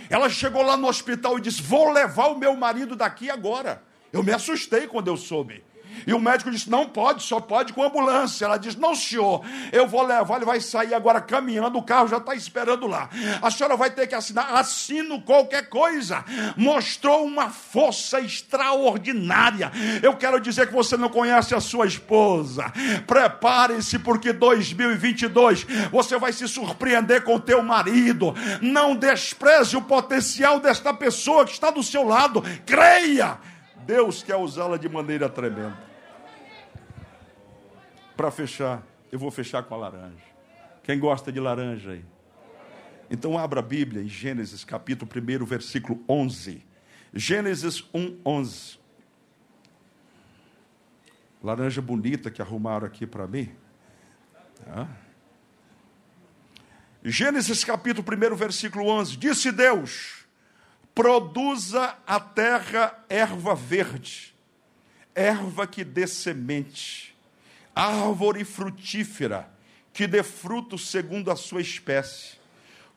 [0.09, 3.83] Ela chegou lá no hospital e disse: Vou levar o meu marido daqui agora.
[4.13, 5.65] Eu me assustei quando eu soube.
[6.07, 8.45] E o médico disse: não pode, só pode com ambulância.
[8.45, 12.17] Ela disse: não, senhor, eu vou levar, ele vai sair agora caminhando, o carro já
[12.17, 13.09] está esperando lá.
[13.41, 16.25] A senhora vai ter que assinar, assino qualquer coisa.
[16.57, 19.71] Mostrou uma força extraordinária.
[20.03, 22.73] Eu quero dizer que você não conhece a sua esposa.
[23.07, 28.35] Prepare-se, porque 2022 você vai se surpreender com o teu marido.
[28.61, 32.43] Não despreze o potencial desta pessoa que está do seu lado.
[32.65, 33.39] Creia
[33.87, 35.86] Deus quer usá-la de maneira tremenda.
[38.17, 38.83] Para fechar,
[39.13, 40.25] eu vou fechar com a laranja.
[40.83, 42.05] Quem gosta de laranja aí?
[43.11, 46.63] Então abra a Bíblia em Gênesis capítulo 1, versículo 11.
[47.13, 48.79] Gênesis 1, 11.
[51.43, 53.51] Laranja bonita que arrumaram aqui para mim.
[54.67, 54.89] Ah.
[57.05, 59.17] Gênesis capítulo 1, versículo 11.
[59.17, 60.27] Disse Deus:
[60.95, 64.35] Produza a terra erva verde,
[65.15, 67.16] erva que dê semente,
[67.77, 69.49] árvore frutífera,
[69.93, 72.39] que dê fruto segundo a sua espécie,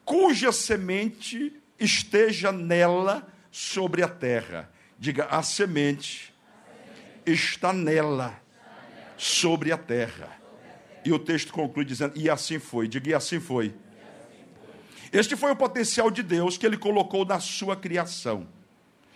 [0.06, 4.72] cuja semente esteja nela sobre a terra.
[4.98, 6.34] Diga, a semente
[7.26, 8.42] está nela
[9.18, 10.40] sobre a terra.
[11.04, 12.88] E o texto conclui dizendo: E assim foi.
[12.88, 13.74] Diga, e assim foi.
[15.12, 18.48] Este foi o potencial de Deus que ele colocou na sua criação.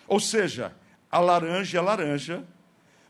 [0.08, 0.74] Ou seja,
[1.12, 2.44] a laranja é laranja,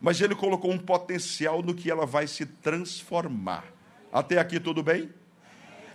[0.03, 3.63] mas ele colocou um potencial no que ela vai se transformar.
[4.11, 5.09] Até aqui tudo bem?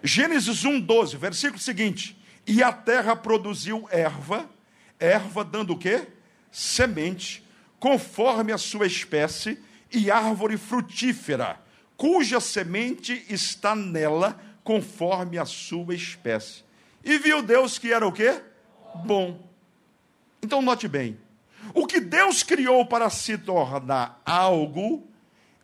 [0.03, 4.49] Gênesis 1:12, versículo seguinte: "E a terra produziu erva,
[4.99, 6.07] erva dando o quê?
[6.51, 7.47] Semente,
[7.79, 9.59] conforme a sua espécie,
[9.93, 11.61] e árvore frutífera,
[11.95, 16.65] cuja semente está nela conforme a sua espécie.
[17.05, 18.41] E viu Deus que era o quê?
[19.05, 19.47] Bom.
[20.43, 21.19] Então note bem,
[21.75, 25.07] o que Deus criou para se tornar algo,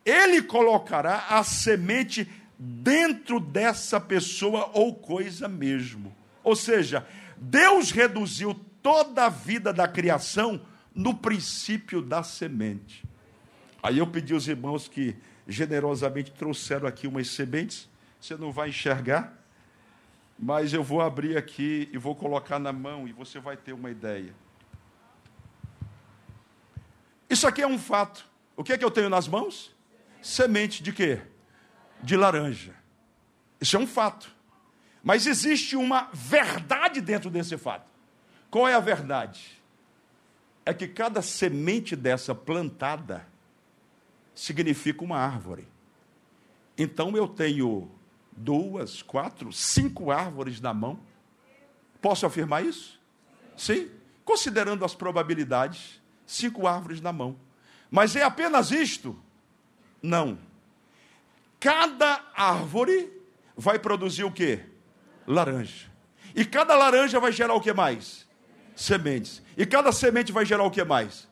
[0.05, 2.29] ele colocará a semente
[2.59, 6.15] dentro dessa pessoa ou coisa mesmo.
[6.43, 7.07] Ou seja,
[7.37, 10.61] Deus reduziu toda a vida da criação
[10.95, 13.05] no princípio da semente.
[13.83, 15.17] Aí eu pedi aos irmãos que
[15.47, 17.89] generosamente trouxeram aqui umas sementes.
[18.21, 19.37] Você não vai enxergar,
[20.39, 23.91] mas eu vou abrir aqui e vou colocar na mão e você vai ter uma
[23.91, 24.35] ideia.
[27.29, 28.27] Isso aqui é um fato.
[28.57, 29.75] O que é que eu tenho nas mãos?
[30.23, 31.21] Semente de quê?
[32.03, 32.75] De laranja.
[33.61, 34.33] Isso é um fato.
[35.03, 37.87] Mas existe uma verdade dentro desse fato.
[38.51, 39.63] Qual é a verdade?
[40.65, 43.27] É que cada semente dessa plantada
[44.35, 45.69] significa uma árvore.
[46.77, 47.91] Então eu tenho
[48.33, 50.99] duas, quatro, cinco árvores na mão.
[52.01, 53.01] Posso afirmar isso?
[53.57, 53.91] Sim.
[54.25, 57.37] Considerando as probabilidades, cinco árvores na mão.
[57.91, 59.17] Mas é apenas isto?
[60.03, 60.39] Não.
[61.61, 63.11] Cada árvore
[63.57, 64.61] vai produzir o quê?
[65.27, 65.87] Laranja.
[66.35, 68.27] E cada laranja vai gerar o que mais?
[68.75, 69.43] Sementes.
[69.57, 71.29] E cada semente vai gerar o que mais?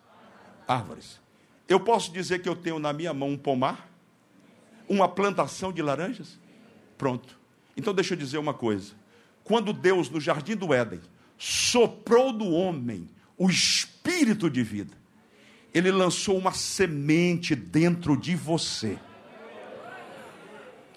[0.67, 1.21] Árvores.
[1.69, 3.89] Eu posso dizer que eu tenho na minha mão um pomar?
[4.89, 6.39] Uma plantação de laranjas?
[6.97, 7.39] Pronto.
[7.77, 8.95] Então deixa eu dizer uma coisa.
[9.43, 11.01] Quando Deus, no jardim do Éden,
[11.37, 13.92] soprou do homem o espírito
[14.51, 14.97] de vida,
[15.73, 18.99] ele lançou uma semente dentro de você.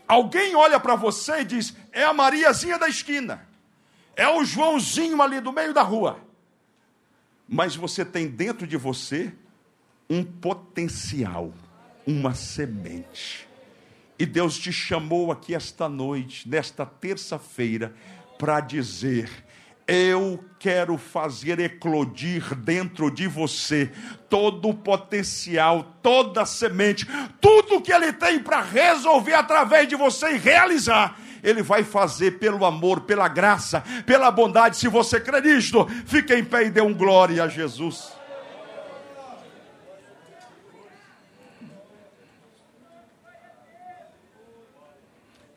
[0.07, 3.47] Alguém olha para você e diz: é a Mariazinha da esquina,
[4.15, 6.19] é o Joãozinho ali do meio da rua.
[7.47, 9.33] Mas você tem dentro de você
[10.09, 11.53] um potencial,
[12.05, 13.47] uma semente.
[14.17, 17.93] E Deus te chamou aqui esta noite, nesta terça-feira,
[18.37, 19.44] para dizer:
[19.87, 23.91] eu quero fazer eclodir dentro de você
[24.27, 27.07] todo o potencial, toda a semente,
[27.39, 31.19] tudo que ele tem para resolver através de você e realizar.
[31.43, 34.77] Ele vai fazer pelo amor, pela graça, pela bondade.
[34.77, 38.11] Se você crê nisto, fique em pé e dê um glória a Jesus.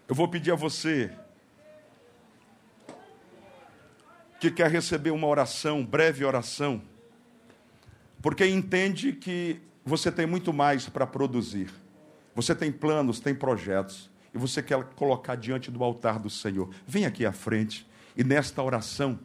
[0.07, 1.11] Eu vou pedir a você
[4.39, 6.81] que quer receber uma oração, breve oração,
[8.23, 11.71] porque entende que você tem muito mais para produzir.
[12.35, 16.71] Você tem planos, tem projetos, e você quer colocar diante do altar do Senhor.
[16.87, 17.87] Vem aqui à frente,
[18.17, 19.19] e nesta oração,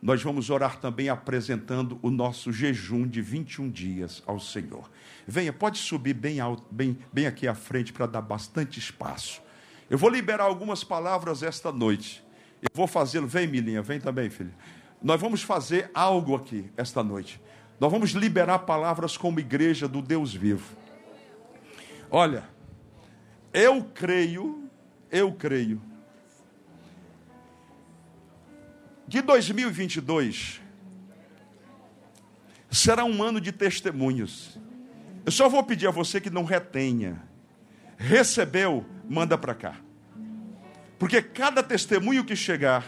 [0.00, 4.90] nós vamos orar também apresentando o nosso jejum de 21 dias ao Senhor.
[5.26, 9.40] Venha, pode subir bem, alto, bem, bem aqui à frente para dar bastante espaço.
[9.88, 12.21] Eu vou liberar algumas palavras esta noite.
[12.62, 13.26] Eu vou fazê-lo.
[13.26, 14.54] Vem, Milinha, vem também, filho.
[15.02, 17.40] Nós vamos fazer algo aqui esta noite.
[17.80, 20.76] Nós vamos liberar palavras como igreja do Deus vivo.
[22.08, 22.44] Olha,
[23.52, 24.70] eu creio,
[25.10, 25.82] eu creio,
[29.12, 30.62] que 2022
[32.70, 34.58] será um ano de testemunhos.
[35.26, 37.22] Eu só vou pedir a você que não retenha.
[37.98, 39.76] Recebeu, manda para cá.
[41.02, 42.86] Porque cada testemunho que chegar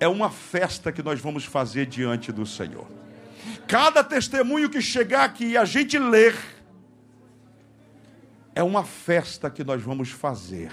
[0.00, 2.86] é uma festa que nós vamos fazer diante do Senhor.
[3.66, 6.34] Cada testemunho que chegar aqui e a gente ler
[8.54, 10.72] é uma festa que nós vamos fazer.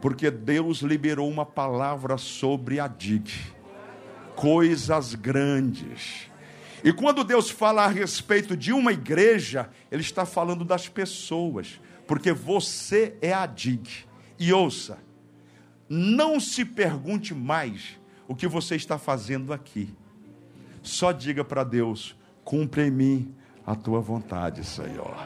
[0.00, 3.30] Porque Deus liberou uma palavra sobre a DIG.
[4.34, 6.30] Coisas grandes.
[6.82, 11.78] E quando Deus fala a respeito de uma igreja, Ele está falando das pessoas.
[12.06, 14.08] Porque você é a DIG.
[14.38, 15.06] E ouça,
[15.88, 19.94] não se pergunte mais o que você está fazendo aqui.
[20.82, 23.34] Só diga para Deus: cumpre em mim
[23.66, 25.16] a tua vontade, Senhor.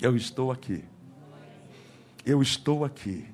[0.00, 0.84] Eu estou aqui.
[2.24, 3.26] Eu estou aqui.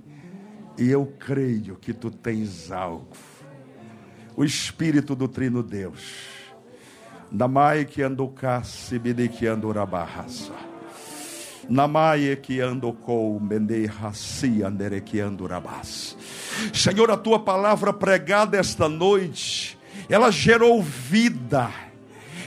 [0.79, 3.17] E eu creio que tu tens algo.
[4.37, 6.27] O Espírito do Trino Deus.
[7.31, 8.99] Namai que anducasse,
[9.39, 10.70] que andurabarraça.
[11.71, 13.39] Namaie que andocou,
[15.21, 16.17] andurabas.
[16.75, 19.79] Senhor, a tua palavra pregada esta noite,
[20.09, 21.71] ela gerou vida,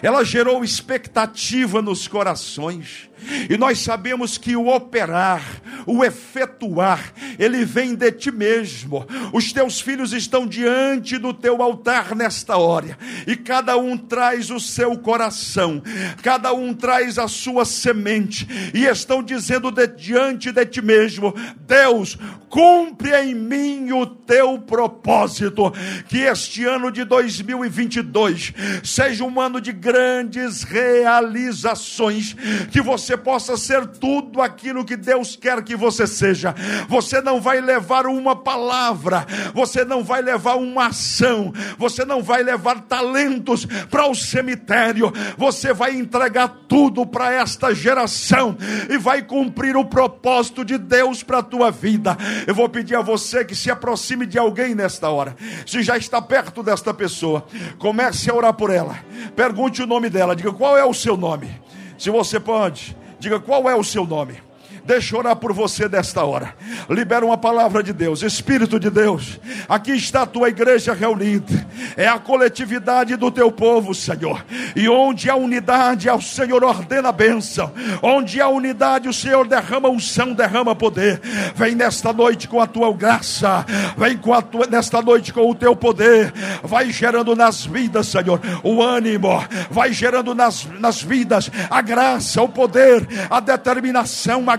[0.01, 3.09] ela gerou expectativa nos corações.
[3.49, 5.43] E nós sabemos que o operar,
[5.85, 9.05] o efetuar, ele vem de ti mesmo.
[9.31, 14.59] Os teus filhos estão diante do teu altar nesta hora, e cada um traz o
[14.59, 15.81] seu coração,
[16.21, 21.33] cada um traz a sua semente, e estão dizendo de, diante de ti mesmo:
[21.67, 22.17] Deus,
[22.53, 25.73] cumpre em mim o teu propósito.
[26.07, 28.53] Que este ano de 2022
[28.83, 32.35] seja um ano de grandes realizações,
[32.71, 36.53] que você possa ser tudo aquilo que Deus quer que você seja.
[36.87, 42.43] Você não vai levar uma palavra, você não vai levar uma ação, você não vai
[42.43, 48.57] levar talentos para o cemitério, você vai entregar tudo para esta geração
[48.89, 52.17] e vai cumprir o propósito de Deus para a tua vida.
[52.47, 55.35] Eu vou pedir a você que se aproxime de alguém nesta hora.
[55.65, 57.45] Se já está perto desta pessoa,
[57.77, 58.97] comece a orar por ela.
[59.35, 61.61] Pergunte o nome dela, diga qual é o seu nome.
[61.97, 64.37] Se você pode, diga qual é o seu nome.
[64.85, 66.53] Deixa eu orar por você desta hora.
[66.89, 69.39] Libera uma palavra de Deus, Espírito de Deus.
[69.67, 71.65] Aqui está a tua igreja reunida.
[71.95, 74.45] É a coletividade do teu povo, Senhor.
[74.75, 77.71] E onde há unidade, o Senhor ordena a bênção.
[78.01, 81.21] Onde há unidade, o Senhor derrama unção, derrama poder.
[81.55, 83.65] Vem nesta noite com a tua graça.
[83.97, 86.33] Vem com a tua, nesta noite com o teu poder.
[86.61, 89.43] Vai gerando nas vidas, Senhor, o ânimo.
[89.69, 94.57] Vai gerando nas, nas vidas a graça, o poder, a determinação, a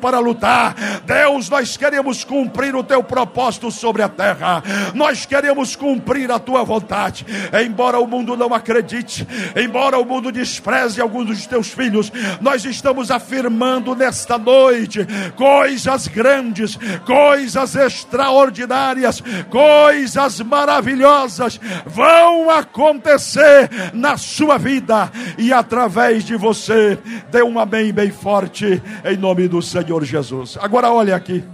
[0.00, 0.74] para lutar.
[1.04, 4.62] Deus, nós queremos cumprir o teu propósito sobre a terra.
[4.94, 7.26] Nós queremos cumprir a tua vontade.
[7.64, 9.26] Embora o mundo não acredite,
[9.56, 12.10] embora o mundo despreze alguns dos teus filhos,
[12.40, 15.06] nós estamos afirmando nesta noite
[15.36, 26.98] coisas grandes, coisas extraordinárias, coisas maravilhosas vão acontecer na sua vida e através de você.
[27.30, 30.56] Dê um amém bem forte em nome do Senhor Jesus.
[30.58, 31.44] Agora olha aqui.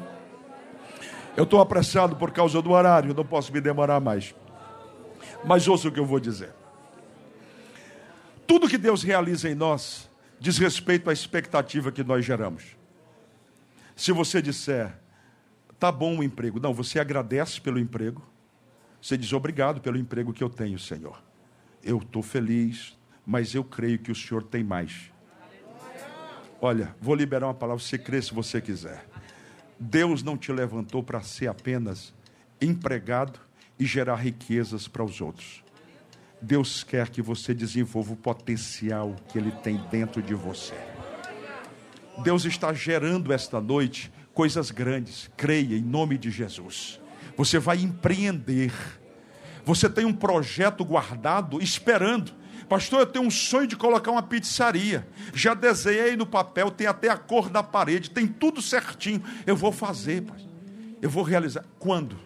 [1.36, 4.34] Eu estou apressado por causa do horário, não posso me demorar mais.
[5.44, 6.52] Mas ouça o que eu vou dizer.
[8.46, 10.08] Tudo que Deus realiza em nós
[10.38, 12.76] diz respeito à expectativa que nós geramos.
[13.96, 14.94] Se você disser,
[15.78, 18.22] tá bom o emprego, não, você agradece pelo emprego,
[19.00, 21.22] você diz obrigado pelo emprego que eu tenho, Senhor.
[21.82, 25.10] Eu estou feliz, mas eu creio que o Senhor tem mais.
[26.60, 29.04] Olha, vou liberar uma palavra, você crê se você quiser.
[29.78, 32.14] Deus não te levantou para ser apenas
[32.60, 33.38] empregado
[33.78, 35.62] e gerar riquezas para os outros.
[36.40, 40.74] Deus quer que você desenvolva o potencial que Ele tem dentro de você.
[42.22, 47.00] Deus está gerando esta noite coisas grandes, creia em nome de Jesus.
[47.36, 48.72] Você vai empreender.
[49.64, 52.32] Você tem um projeto guardado, esperando
[52.68, 55.06] Pastor, eu tenho um sonho de colocar uma pizzaria.
[55.32, 59.22] Já desenhei no papel, tem até a cor da parede, tem tudo certinho.
[59.46, 60.24] Eu vou fazer.
[61.00, 61.64] Eu vou realizar.
[61.78, 62.16] Quando?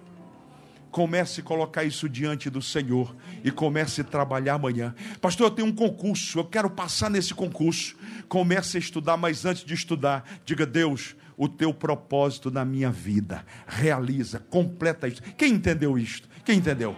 [0.90, 3.14] Comece a colocar isso diante do Senhor
[3.44, 4.94] e comece a trabalhar amanhã.
[5.20, 7.94] Pastor, eu tenho um concurso, eu quero passar nesse concurso.
[8.28, 13.44] Comece a estudar, mas antes de estudar, diga: Deus, o teu propósito na minha vida.
[13.66, 15.22] Realiza, completa isso.
[15.36, 16.28] Quem entendeu isto?
[16.44, 16.96] Quem entendeu?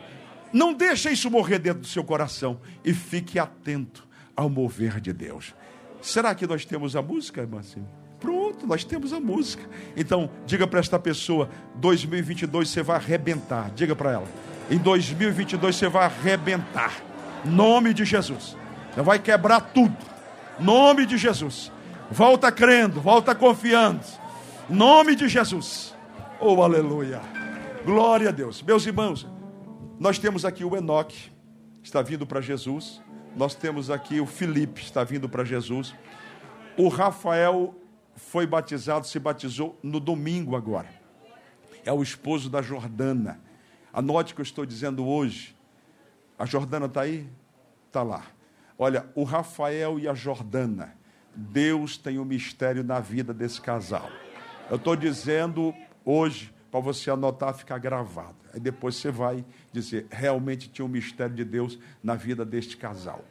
[0.53, 4.07] Não deixe isso morrer dentro do seu coração e fique atento
[4.37, 5.55] ao mover de Deus.
[6.01, 7.61] Será que nós temos a música, irmã?
[8.20, 9.62] Pronto, nós temos a música.
[9.97, 13.70] Então, diga para esta pessoa: 2022 você vai arrebentar.
[13.70, 14.29] Diga para ela:
[14.70, 17.03] em 2022 você vai arrebentar.
[17.45, 18.57] Nome de Jesus.
[18.95, 19.97] Você vai quebrar tudo.
[20.59, 21.73] Nome de Jesus.
[22.11, 24.01] Volta crendo, volta confiando.
[24.69, 25.95] Nome de Jesus.
[26.39, 27.20] Oh, aleluia.
[27.85, 28.62] Glória a Deus.
[28.62, 29.27] Meus irmãos,
[30.03, 31.31] nós temos aqui o Enoque,
[31.81, 33.01] está vindo para Jesus.
[33.37, 35.95] Nós temos aqui o Felipe, está vindo para Jesus.
[36.77, 37.73] O Rafael
[38.16, 40.89] foi batizado, se batizou no domingo agora.
[41.85, 43.41] É o esposo da Jordana.
[43.93, 45.57] Anote o que eu estou dizendo hoje.
[46.37, 47.29] A Jordana está aí?
[47.87, 48.24] Está lá.
[48.77, 50.97] Olha, o Rafael e a Jordana.
[51.33, 54.11] Deus tem um mistério na vida desse casal.
[54.69, 55.73] Eu estou dizendo
[56.05, 58.35] hoje para você anotar, ficar gravado.
[58.55, 63.23] Aí depois você vai dizer: realmente tinha um mistério de Deus na vida deste casal.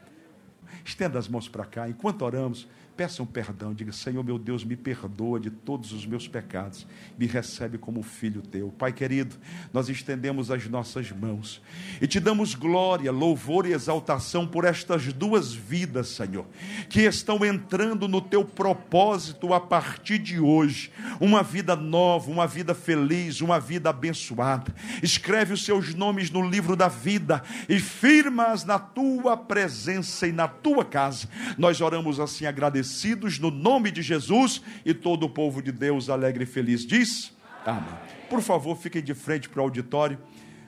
[0.85, 5.39] Estenda as mãos para cá, enquanto oramos, peçam perdão, diga: Senhor meu Deus, me perdoa
[5.39, 6.85] de todos os meus pecados,
[7.17, 8.69] me recebe como filho teu.
[8.69, 9.35] Pai querido,
[9.73, 11.61] nós estendemos as nossas mãos
[12.01, 16.45] e te damos glória, louvor e exaltação por estas duas vidas, Senhor,
[16.89, 20.91] que estão entrando no teu propósito a partir de hoje.
[21.19, 24.73] Uma vida nova, uma vida feliz, uma vida abençoada.
[25.01, 30.47] Escreve os seus nomes no livro da vida e firma-as na tua presença e na
[30.47, 31.27] tua casa.
[31.57, 36.09] Nós oramos assim agradecidos fortalecidos no nome de Jesus e todo o povo de Deus
[36.09, 37.31] alegre e feliz diz:
[37.65, 37.83] Amém.
[38.29, 40.17] Por favor, fiquem de frente para o auditório.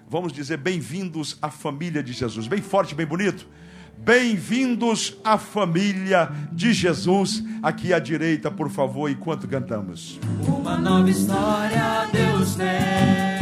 [0.09, 2.47] Vamos dizer bem-vindos à família de Jesus.
[2.47, 3.47] Bem forte, bem bonito.
[3.97, 7.43] Bem-vindos à família de Jesus.
[7.61, 10.19] Aqui à direita, por favor, enquanto cantamos.
[10.47, 13.32] Uma nova história Deus tem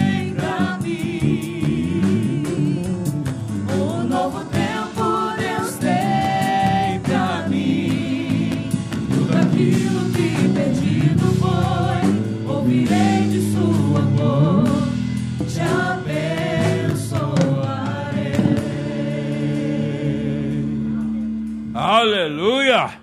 [21.92, 23.02] Aleluia!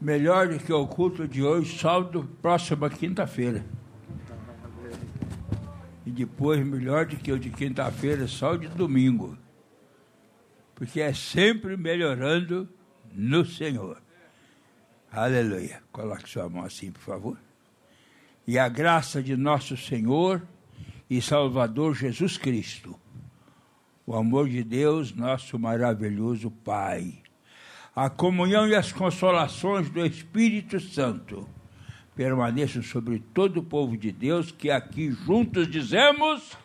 [0.00, 3.62] Melhor do que o culto de hoje, sábado, próxima quinta-feira.
[6.06, 9.36] E depois, melhor do que o de quinta-feira, só o de domingo.
[10.74, 12.66] Porque é sempre melhorando
[13.12, 14.00] no Senhor.
[15.12, 15.82] Aleluia.
[15.92, 17.36] Coloque sua mão assim, por favor.
[18.46, 20.40] E a graça de nosso Senhor
[21.10, 22.98] e Salvador Jesus Cristo,
[24.06, 27.14] o amor de Deus, nosso maravilhoso Pai,
[27.94, 31.48] a comunhão e as consolações do Espírito Santo
[32.14, 36.56] permaneçam sobre todo o povo de Deus, que aqui juntos dizemos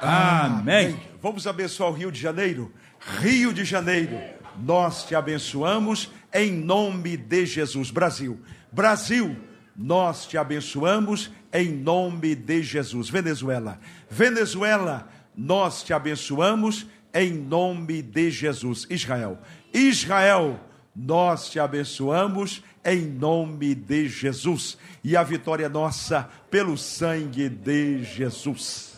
[0.00, 0.98] Amém.
[1.20, 2.72] Vamos abençoar o Rio de Janeiro.
[3.18, 4.18] Rio de Janeiro,
[4.58, 7.90] nós te abençoamos em nome de Jesus.
[7.90, 8.40] Brasil,
[8.72, 9.36] Brasil,
[9.76, 13.10] nós te abençoamos em nome de Jesus.
[13.10, 13.78] Venezuela,
[14.08, 18.86] Venezuela, nós te abençoamos em nome de Jesus.
[18.90, 19.38] Israel,
[19.72, 20.60] Israel,
[20.94, 24.76] nós te abençoamos em nome de Jesus.
[25.02, 28.89] E a vitória é nossa pelo sangue de Jesus.